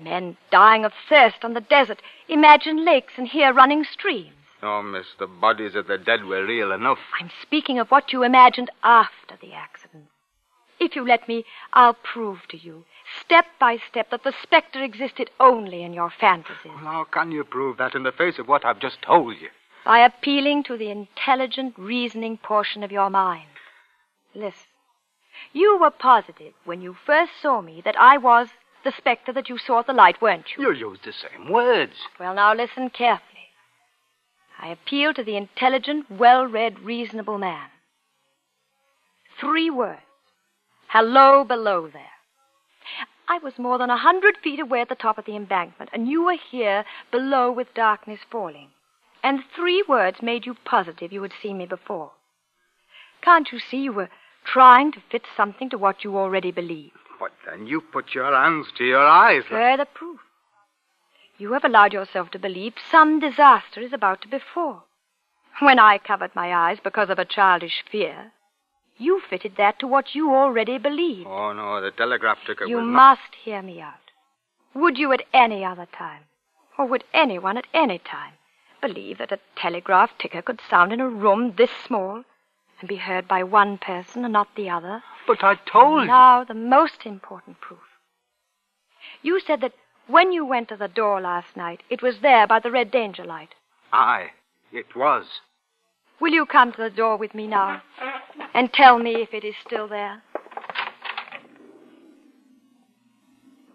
Men 0.00 0.36
dying 0.50 0.84
of 0.84 0.92
thirst 1.08 1.44
on 1.44 1.54
the 1.54 1.60
desert 1.60 2.00
imagine 2.28 2.84
lakes 2.84 3.14
and 3.16 3.26
hear 3.26 3.52
running 3.52 3.84
streams. 3.84 4.34
Oh, 4.62 4.82
miss, 4.82 5.06
the 5.18 5.26
bodies 5.26 5.74
of 5.74 5.86
the 5.86 5.98
dead 5.98 6.24
were 6.24 6.44
real 6.44 6.70
enough. 6.70 6.98
I'm 7.18 7.30
speaking 7.42 7.78
of 7.78 7.90
what 7.90 8.12
you 8.12 8.22
imagined 8.22 8.70
after 8.84 9.36
the 9.40 9.54
accident. 9.54 10.06
If 10.80 10.96
you 10.96 11.06
let 11.06 11.28
me, 11.28 11.44
I'll 11.74 11.94
prove 11.94 12.48
to 12.48 12.56
you, 12.56 12.84
step 13.20 13.44
by 13.60 13.76
step, 13.90 14.10
that 14.10 14.24
the 14.24 14.32
specter 14.42 14.82
existed 14.82 15.30
only 15.38 15.82
in 15.82 15.92
your 15.92 16.10
fantasies. 16.10 16.56
Well, 16.64 16.76
how 16.78 17.04
can 17.04 17.30
you 17.30 17.44
prove 17.44 17.76
that 17.76 17.94
in 17.94 18.02
the 18.02 18.12
face 18.12 18.38
of 18.38 18.48
what 18.48 18.64
I've 18.64 18.80
just 18.80 19.02
told 19.02 19.36
you? 19.38 19.50
By 19.84 19.98
appealing 19.98 20.64
to 20.64 20.78
the 20.78 20.90
intelligent, 20.90 21.74
reasoning 21.76 22.38
portion 22.38 22.82
of 22.82 22.90
your 22.90 23.10
mind. 23.10 23.48
Listen. 24.34 24.66
You 25.52 25.78
were 25.78 25.90
positive 25.90 26.54
when 26.64 26.80
you 26.80 26.96
first 27.06 27.32
saw 27.40 27.60
me 27.60 27.82
that 27.84 27.98
I 27.98 28.16
was 28.16 28.48
the 28.82 28.92
specter 28.92 29.32
that 29.34 29.50
you 29.50 29.58
saw 29.58 29.80
at 29.80 29.86
the 29.86 29.92
light, 29.92 30.22
weren't 30.22 30.46
you? 30.56 30.64
You 30.64 30.90
used 30.90 31.04
the 31.04 31.12
same 31.12 31.50
words. 31.50 31.92
Well, 32.18 32.34
now 32.34 32.54
listen 32.54 32.88
carefully. 32.88 33.26
I 34.58 34.68
appeal 34.68 35.12
to 35.14 35.24
the 35.24 35.36
intelligent, 35.36 36.10
well 36.10 36.46
read, 36.46 36.80
reasonable 36.80 37.38
man. 37.38 37.68
Three 39.38 39.70
words. 39.70 40.00
Hello 40.92 41.44
below 41.44 41.86
there. 41.86 42.18
I 43.28 43.38
was 43.38 43.60
more 43.60 43.78
than 43.78 43.90
a 43.90 43.96
hundred 43.96 44.38
feet 44.42 44.58
away 44.58 44.80
at 44.80 44.88
the 44.88 44.96
top 44.96 45.18
of 45.18 45.24
the 45.24 45.36
embankment, 45.36 45.88
and 45.92 46.08
you 46.08 46.24
were 46.24 46.36
here 46.50 46.84
below 47.12 47.52
with 47.52 47.74
darkness 47.74 48.18
falling. 48.28 48.70
And 49.22 49.44
three 49.54 49.84
words 49.88 50.20
made 50.20 50.46
you 50.46 50.56
positive 50.64 51.12
you 51.12 51.22
had 51.22 51.30
seen 51.40 51.58
me 51.58 51.66
before. 51.66 52.10
Can't 53.22 53.52
you 53.52 53.60
see 53.60 53.76
you 53.82 53.92
were 53.92 54.08
trying 54.44 54.90
to 54.90 55.02
fit 55.12 55.22
something 55.36 55.70
to 55.70 55.78
what 55.78 56.02
you 56.02 56.18
already 56.18 56.50
believed? 56.50 56.96
But 57.20 57.30
then 57.46 57.68
you 57.68 57.80
put 57.80 58.12
your 58.12 58.34
hands 58.34 58.66
to 58.78 58.84
your 58.84 59.06
eyes. 59.06 59.44
Further 59.48 59.84
proof. 59.84 60.18
You 61.38 61.52
have 61.52 61.64
allowed 61.64 61.92
yourself 61.92 62.32
to 62.32 62.38
believe 62.40 62.74
some 62.90 63.20
disaster 63.20 63.80
is 63.80 63.92
about 63.92 64.22
to 64.22 64.28
befall. 64.28 64.86
When 65.60 65.78
I 65.78 65.98
covered 65.98 66.34
my 66.34 66.52
eyes 66.52 66.78
because 66.82 67.10
of 67.10 67.20
a 67.20 67.24
childish 67.24 67.84
fear, 67.88 68.32
you 69.00 69.20
fitted 69.28 69.56
that 69.56 69.78
to 69.80 69.86
what 69.86 70.14
you 70.14 70.32
already 70.34 70.78
believed. 70.78 71.26
Oh, 71.26 71.52
no, 71.52 71.80
the 71.80 71.90
telegraph 71.90 72.38
ticker 72.46 72.66
you 72.66 72.76
was 72.76 72.84
not... 72.84 72.92
must 72.92 73.34
hear 73.44 73.62
me 73.62 73.80
out. 73.80 73.94
Would 74.74 74.98
you 74.98 75.12
at 75.12 75.24
any 75.32 75.64
other 75.64 75.86
time, 75.86 76.22
or 76.78 76.86
would 76.86 77.04
anyone 77.12 77.56
at 77.56 77.66
any 77.74 77.98
time, 77.98 78.34
believe 78.80 79.18
that 79.18 79.32
a 79.32 79.38
telegraph 79.56 80.10
ticker 80.18 80.42
could 80.42 80.60
sound 80.68 80.92
in 80.92 81.00
a 81.00 81.08
room 81.08 81.54
this 81.56 81.70
small 81.86 82.22
and 82.80 82.88
be 82.88 82.96
heard 82.96 83.26
by 83.26 83.42
one 83.42 83.78
person 83.78 84.24
and 84.24 84.32
not 84.32 84.48
the 84.54 84.70
other? 84.70 85.02
But 85.26 85.42
I 85.42 85.56
told 85.56 86.02
you. 86.02 86.06
Now, 86.06 86.44
the 86.44 86.54
most 86.54 87.04
important 87.04 87.60
proof. 87.60 87.80
You 89.22 89.40
said 89.40 89.60
that 89.62 89.74
when 90.06 90.32
you 90.32 90.44
went 90.44 90.68
to 90.68 90.76
the 90.76 90.88
door 90.88 91.20
last 91.20 91.56
night, 91.56 91.82
it 91.88 92.02
was 92.02 92.20
there 92.20 92.46
by 92.46 92.60
the 92.60 92.70
red 92.70 92.90
danger 92.90 93.24
light. 93.24 93.54
Aye, 93.92 94.30
it 94.72 94.94
was. 94.94 95.26
Will 96.20 96.32
you 96.32 96.44
come 96.44 96.72
to 96.72 96.82
the 96.82 96.90
door 96.90 97.16
with 97.16 97.34
me 97.34 97.46
now 97.46 97.82
and 98.54 98.72
tell 98.72 98.98
me 98.98 99.22
if 99.22 99.32
it 99.32 99.44
is 99.44 99.54
still 99.66 99.88
there? 99.88 100.22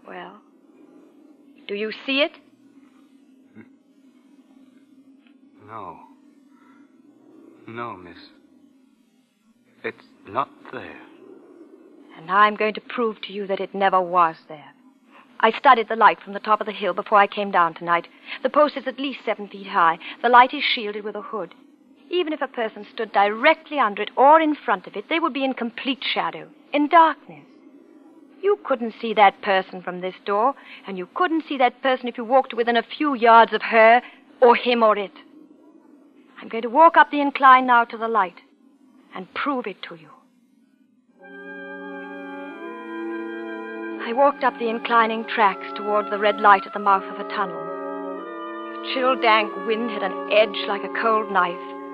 Well, 0.08 0.39
do 1.67 1.73
you 1.73 1.91
see 2.05 2.21
it? 2.21 2.31
No. 5.67 5.97
No, 7.67 7.97
miss. 7.97 8.17
It's 9.84 9.97
not 10.27 10.49
there. 10.71 11.01
And 12.17 12.29
I'm 12.29 12.55
going 12.55 12.75
to 12.75 12.81
prove 12.81 13.19
to 13.21 13.34
you 13.34 13.47
that 13.47 13.60
it 13.60 13.73
never 13.73 13.99
was 13.99 14.36
there. 14.47 14.73
I 15.39 15.51
studied 15.51 15.89
the 15.89 15.95
light 15.95 16.19
from 16.23 16.34
the 16.34 16.39
top 16.39 16.62
of 16.62 16.67
the 16.67 16.73
hill 16.73 16.93
before 16.93 17.17
I 17.17 17.27
came 17.27 17.51
down 17.51 17.73
tonight. 17.73 18.08
The 18.43 18.49
post 18.49 18.77
is 18.77 18.88
at 18.88 18.99
least 18.99 19.19
seven 19.25 19.47
feet 19.47 19.67
high. 19.67 19.97
The 20.21 20.29
light 20.29 20.53
is 20.53 20.63
shielded 20.63 21.03
with 21.03 21.15
a 21.15 21.21
hood. 21.21 21.55
Even 22.15 22.32
if 22.32 22.41
a 22.41 22.47
person 22.47 22.88
stood 22.93 23.12
directly 23.12 23.78
under 23.78 24.01
it 24.01 24.10
or 24.15 24.39
in 24.39 24.56
front 24.56 24.88
of 24.88 24.95
it, 24.95 25.10
they 25.10 25.19
would 25.19 25.34
be 25.34 25.43
in 25.43 25.54
complete 25.54 26.01
shadow, 26.01 26.47
in 26.71 26.88
darkness. 26.88 27.43
You 28.41 28.58
couldn't 28.63 28.93
see 29.01 29.13
that 29.15 29.41
person 29.41 29.82
from 29.82 29.99
this 29.99 30.15
door, 30.25 30.54
and 30.88 30.97
you 30.97 31.10
couldn't 31.13 31.43
see 31.49 31.58
that 31.58 31.82
person 31.82 32.08
if 32.08 32.17
you 32.17 32.23
walked 32.23 32.54
within 32.54 32.78
a 32.78 32.84
few 32.97 33.15
yards 33.15 33.51
of 33.51 33.62
her, 33.63 34.01
or 34.41 34.56
him, 34.56 34.82
or 34.82 34.97
it. 34.97 35.12
I'm 36.41 36.47
going 36.47 36.63
to 36.63 36.69
walk 36.69 36.95
up 36.95 37.12
the 37.12 37.19
incline 37.19 37.67
now 37.67 37.84
to 37.84 37.97
the 37.97 38.08
light 38.08 38.39
and 39.13 39.34
prove 39.34 39.67
it 39.67 39.82
to 39.89 39.95
you. 39.95 40.10
I 44.08 44.13
walked 44.13 44.45
up 44.45 44.58
the 44.58 44.69
inclining 44.69 45.25
tracks 45.25 45.67
toward 45.75 46.10
the 46.10 46.19
red 46.19 46.39
light 46.39 46.65
at 46.65 46.71
the 46.71 46.80
mouth 46.80 47.04
of 47.04 47.19
a 47.19 47.28
tunnel. 47.30 47.65
The 48.71 48.93
chill, 48.93 49.19
dank 49.21 49.51
wind 49.67 49.91
had 49.91 50.04
an 50.04 50.32
edge 50.32 50.65
like 50.69 50.84
a 50.86 51.01
cold 51.01 51.30
knife. 51.30 51.85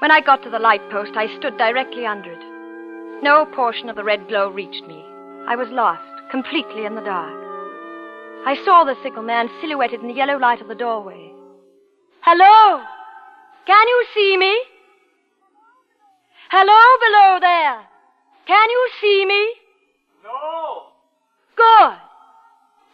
When 0.00 0.10
I 0.10 0.22
got 0.22 0.42
to 0.44 0.50
the 0.50 0.58
light 0.58 0.80
post, 0.90 1.12
I 1.14 1.26
stood 1.36 1.58
directly 1.58 2.06
under 2.06 2.32
it. 2.32 3.22
No 3.22 3.44
portion 3.44 3.90
of 3.90 3.96
the 3.96 4.04
red 4.04 4.28
glow 4.28 4.48
reached 4.48 4.84
me. 4.86 5.04
I 5.46 5.56
was 5.56 5.68
lost, 5.68 6.30
completely 6.30 6.86
in 6.86 6.94
the 6.94 7.02
dark. 7.02 7.36
I 8.46 8.56
saw 8.64 8.84
the 8.84 8.96
signalman 9.02 9.50
silhouetted 9.60 10.00
in 10.00 10.08
the 10.08 10.14
yellow 10.14 10.38
light 10.38 10.62
of 10.62 10.68
the 10.68 10.74
doorway. 10.74 11.32
Hello? 12.22 12.82
Can 13.66 13.88
you 13.88 14.06
see 14.14 14.38
me? 14.38 14.58
Hello 16.50 16.80
below 17.04 17.38
there. 17.38 17.84
Can 18.46 18.70
you 18.70 18.90
see 19.02 19.26
me? 19.26 19.52
No. 20.24 20.84
Good. 21.56 21.98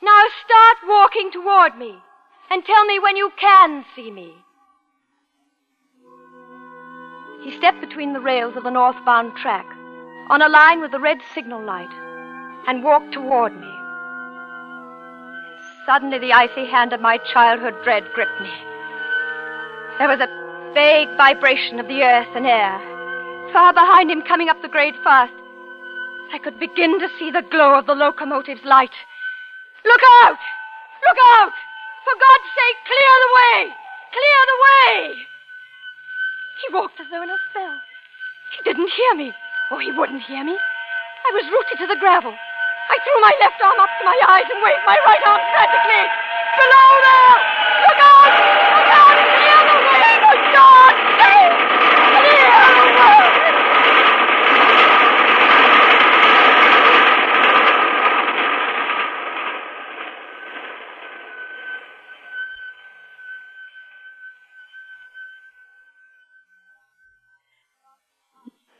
Now 0.02 0.22
start 0.44 0.78
walking 0.88 1.30
toward 1.30 1.78
me 1.78 1.94
and 2.50 2.64
tell 2.64 2.84
me 2.84 2.98
when 2.98 3.16
you 3.16 3.30
can 3.38 3.84
see 3.94 4.10
me. 4.10 4.34
He 7.46 7.56
stepped 7.58 7.80
between 7.80 8.12
the 8.12 8.18
rails 8.18 8.56
of 8.56 8.64
the 8.64 8.72
northbound 8.72 9.36
track 9.36 9.66
on 10.28 10.42
a 10.42 10.48
line 10.48 10.80
with 10.80 10.90
the 10.90 10.98
red 10.98 11.18
signal 11.32 11.62
light 11.62 11.94
and 12.66 12.82
walked 12.82 13.12
toward 13.12 13.54
me. 13.54 13.70
Suddenly, 15.86 16.18
the 16.18 16.32
icy 16.32 16.66
hand 16.66 16.92
of 16.92 17.00
my 17.00 17.18
childhood 17.18 17.76
dread 17.84 18.02
gripped 18.14 18.40
me. 18.40 18.50
There 20.00 20.08
was 20.08 20.18
a 20.18 20.72
vague 20.74 21.16
vibration 21.16 21.78
of 21.78 21.86
the 21.86 22.02
earth 22.02 22.34
and 22.34 22.48
air. 22.48 22.80
Far 23.52 23.72
behind 23.72 24.10
him, 24.10 24.22
coming 24.22 24.48
up 24.48 24.60
the 24.60 24.66
grade 24.66 24.96
fast, 25.04 25.32
I 26.34 26.38
could 26.42 26.58
begin 26.58 26.98
to 26.98 27.08
see 27.16 27.30
the 27.30 27.46
glow 27.48 27.78
of 27.78 27.86
the 27.86 27.94
locomotive's 27.94 28.64
light. 28.64 28.96
Look 29.84 30.02
out! 30.24 30.42
Look 31.06 31.18
out! 31.38 31.54
For 32.02 32.14
God's 32.18 32.50
sake, 32.58 32.78
clear 32.90 33.14
the 33.22 33.34
way! 33.38 33.70
Clear 34.10 34.40
the 34.50 34.58
way! 34.66 35.26
He 36.56 36.72
walked 36.72 36.98
as 37.00 37.06
though 37.10 37.22
in 37.22 37.28
a 37.28 37.36
spell. 37.50 37.76
He 38.56 38.62
didn't 38.64 38.88
hear 38.88 39.14
me. 39.14 39.32
Oh, 39.70 39.78
he 39.78 39.92
wouldn't 39.92 40.22
hear 40.22 40.42
me. 40.42 40.56
I 40.56 41.30
was 41.34 41.44
rooted 41.52 41.78
to 41.80 41.86
the 41.86 42.00
gravel. 42.00 42.32
I 42.32 42.96
threw 43.02 43.20
my 43.20 43.34
left 43.40 43.60
arm 43.60 43.78
up 43.80 43.90
to 43.98 44.04
my 44.04 44.18
eyes 44.28 44.48
and 44.48 44.62
waved 44.62 44.86
my 44.86 44.96
right 45.04 45.20
arm 45.26 45.42
frantically. 45.52 46.04
Below 46.56 46.88
there! 47.02 47.36
Look 47.84 47.98
out! 48.00 48.55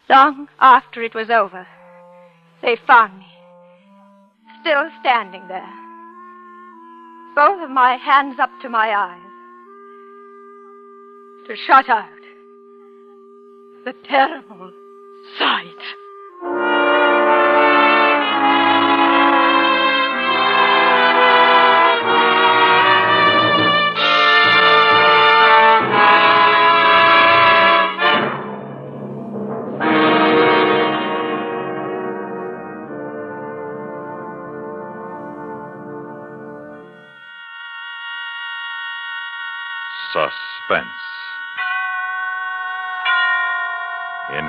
Long 0.09 0.49
after 0.61 1.03
it 1.03 1.15
was 1.15 1.31
over, 1.31 1.67
they 2.63 2.77
found 2.87 3.19
me, 3.19 3.27
still 4.61 4.89
standing 5.01 5.49
there, 5.49 5.75
both 7.35 7.61
of 7.63 7.71
my 7.71 7.97
hands 7.97 8.39
up 8.39 8.51
to 8.63 8.69
my 8.69 8.95
eyes, 8.95 9.21
to 11.49 11.57
shut 11.57 11.89
out 11.89 12.07
the 13.85 13.95
terrible 14.05 14.73
sight. 15.39 16.06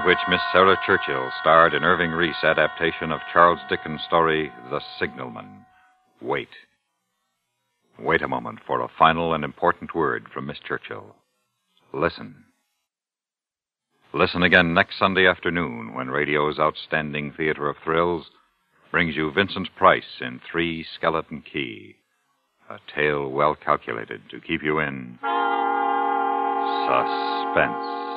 Which 0.08 0.18
Miss 0.30 0.40
Sarah 0.54 0.78
Churchill 0.86 1.30
starred 1.42 1.74
in 1.74 1.84
Irving 1.84 2.12
Reis' 2.12 2.42
adaptation 2.42 3.12
of 3.12 3.20
Charles 3.34 3.60
Dickens' 3.68 4.00
story, 4.08 4.50
The 4.72 4.80
Signalman. 4.98 5.66
Wait. 6.22 6.48
Wait 8.00 8.22
a 8.22 8.28
moment 8.30 8.60
for 8.66 8.80
a 8.80 8.88
final 8.98 9.34
and 9.34 9.44
important 9.44 9.94
word 9.94 10.28
from 10.34 10.46
Miss 10.46 10.60
Churchill. 10.66 11.14
Listen. 11.94 12.46
Listen 14.14 14.44
again 14.44 14.74
next 14.74 14.98
Sunday 14.98 15.28
afternoon 15.28 15.94
when 15.94 16.08
radio's 16.08 16.58
outstanding 16.58 17.34
theater 17.36 17.68
of 17.68 17.76
thrills 17.84 18.28
brings 18.92 19.14
you 19.14 19.30
Vincent 19.34 19.68
Price 19.76 20.22
in 20.22 20.40
Three 20.50 20.86
Skeleton 20.96 21.44
Key, 21.52 21.98
a 22.70 22.78
tale 22.96 23.30
well 23.30 23.56
calculated 23.56 24.22
to 24.32 24.40
keep 24.40 24.64
you 24.64 24.80
in 24.80 25.20
suspense. 26.88 28.17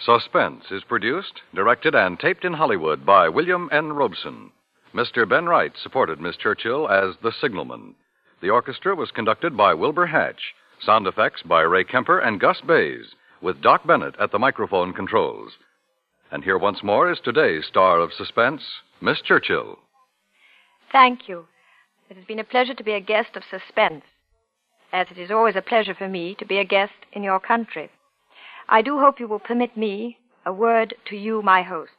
Suspense 0.00 0.64
is 0.70 0.84
produced, 0.84 1.42
directed, 1.52 1.94
and 1.94 2.20
taped 2.20 2.44
in 2.44 2.52
Hollywood 2.52 3.04
by 3.04 3.28
William 3.28 3.68
N. 3.72 3.92
Robson. 3.92 4.52
Mr. 4.94 5.28
Ben 5.28 5.46
Wright 5.46 5.72
supported 5.76 6.20
Miss 6.20 6.36
Churchill 6.36 6.88
as 6.88 7.16
the 7.22 7.32
signalman. 7.32 7.94
The 8.40 8.50
orchestra 8.50 8.94
was 8.94 9.10
conducted 9.10 9.56
by 9.56 9.74
Wilbur 9.74 10.06
Hatch, 10.06 10.54
sound 10.80 11.06
effects 11.08 11.42
by 11.42 11.62
Ray 11.62 11.82
Kemper 11.82 12.20
and 12.20 12.40
Gus 12.40 12.60
Bayz, 12.60 13.06
with 13.42 13.60
Doc 13.60 13.86
Bennett 13.86 14.14
at 14.20 14.30
the 14.30 14.38
microphone 14.38 14.92
controls. 14.92 15.52
And 16.30 16.44
here 16.44 16.58
once 16.58 16.82
more 16.84 17.10
is 17.10 17.18
today's 17.20 17.66
star 17.66 17.98
of 17.98 18.12
suspense, 18.12 18.62
Miss 19.00 19.20
Churchill. 19.20 19.80
Thank 20.92 21.28
you. 21.28 21.46
It 22.08 22.16
has 22.16 22.24
been 22.24 22.38
a 22.38 22.44
pleasure 22.44 22.74
to 22.74 22.84
be 22.84 22.92
a 22.92 23.00
guest 23.00 23.30
of 23.34 23.42
suspense, 23.50 24.04
as 24.92 25.08
it 25.10 25.18
is 25.18 25.30
always 25.30 25.56
a 25.56 25.62
pleasure 25.62 25.94
for 25.94 26.08
me 26.08 26.36
to 26.36 26.46
be 26.46 26.58
a 26.58 26.64
guest 26.64 26.94
in 27.12 27.22
your 27.22 27.40
country. 27.40 27.90
I 28.68 28.82
do 28.82 28.98
hope 28.98 29.18
you 29.18 29.28
will 29.28 29.38
permit 29.38 29.76
me 29.76 30.18
a 30.44 30.52
word 30.52 30.94
to 31.06 31.16
you, 31.16 31.42
my 31.42 31.62
host. 31.62 31.92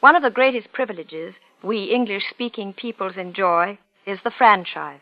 One 0.00 0.16
of 0.16 0.22
the 0.22 0.30
greatest 0.30 0.72
privileges 0.72 1.34
we 1.62 1.84
English 1.84 2.24
speaking 2.30 2.72
peoples 2.72 3.16
enjoy 3.16 3.78
is 4.06 4.18
the 4.24 4.30
franchise. 4.30 5.00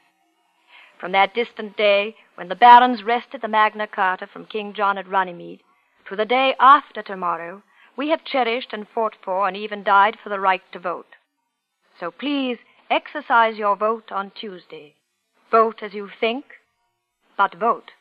From 0.99 1.13
that 1.13 1.35
distant 1.35 1.77
day 1.77 2.17
when 2.35 2.49
the 2.49 2.57
barons 2.57 3.03
wrested 3.05 3.41
the 3.41 3.49
Magna 3.49 3.87
Carta 3.87 4.27
from 4.27 4.47
King 4.47 4.73
John 4.75 4.99
at 4.99 5.09
Runnymede 5.09 5.61
to 6.09 6.17
the 6.17 6.25
day 6.25 6.55
after 6.59 7.03
tomorrow, 7.03 7.63
we 7.97 8.09
have 8.11 8.25
cherished 8.25 8.73
and 8.73 8.87
fought 8.89 9.15
for 9.25 9.47
and 9.47 9.57
even 9.57 9.85
died 9.85 10.17
for 10.23 10.29
the 10.29 10.41
right 10.41 10.63
to 10.73 10.79
vote. 10.79 11.17
So 12.01 12.11
please 12.11 12.59
exercise 12.91 13.57
your 13.57 13.77
vote 13.77 14.11
on 14.11 14.33
Tuesday. 14.33 14.95
Vote 15.51 15.83
as 15.83 15.95
you 15.95 16.09
think, 16.21 16.45
but 17.37 17.55
vote. 17.55 17.93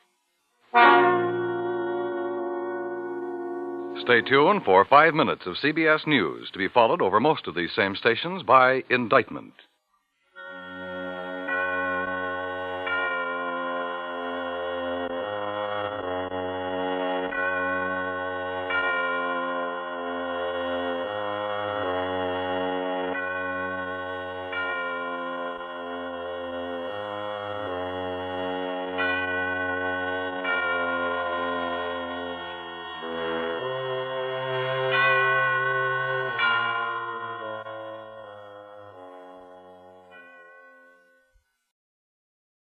Stay 4.03 4.19
tuned 4.19 4.65
for 4.65 4.83
five 4.83 5.13
minutes 5.13 5.45
of 5.45 5.55
CBS 5.55 6.05
News 6.05 6.51
to 6.51 6.57
be 6.57 6.67
followed 6.67 7.01
over 7.01 7.21
most 7.21 7.47
of 7.47 7.55
these 7.55 7.71
same 7.73 7.95
stations 7.95 8.43
by 8.43 8.83
indictment. 8.89 9.53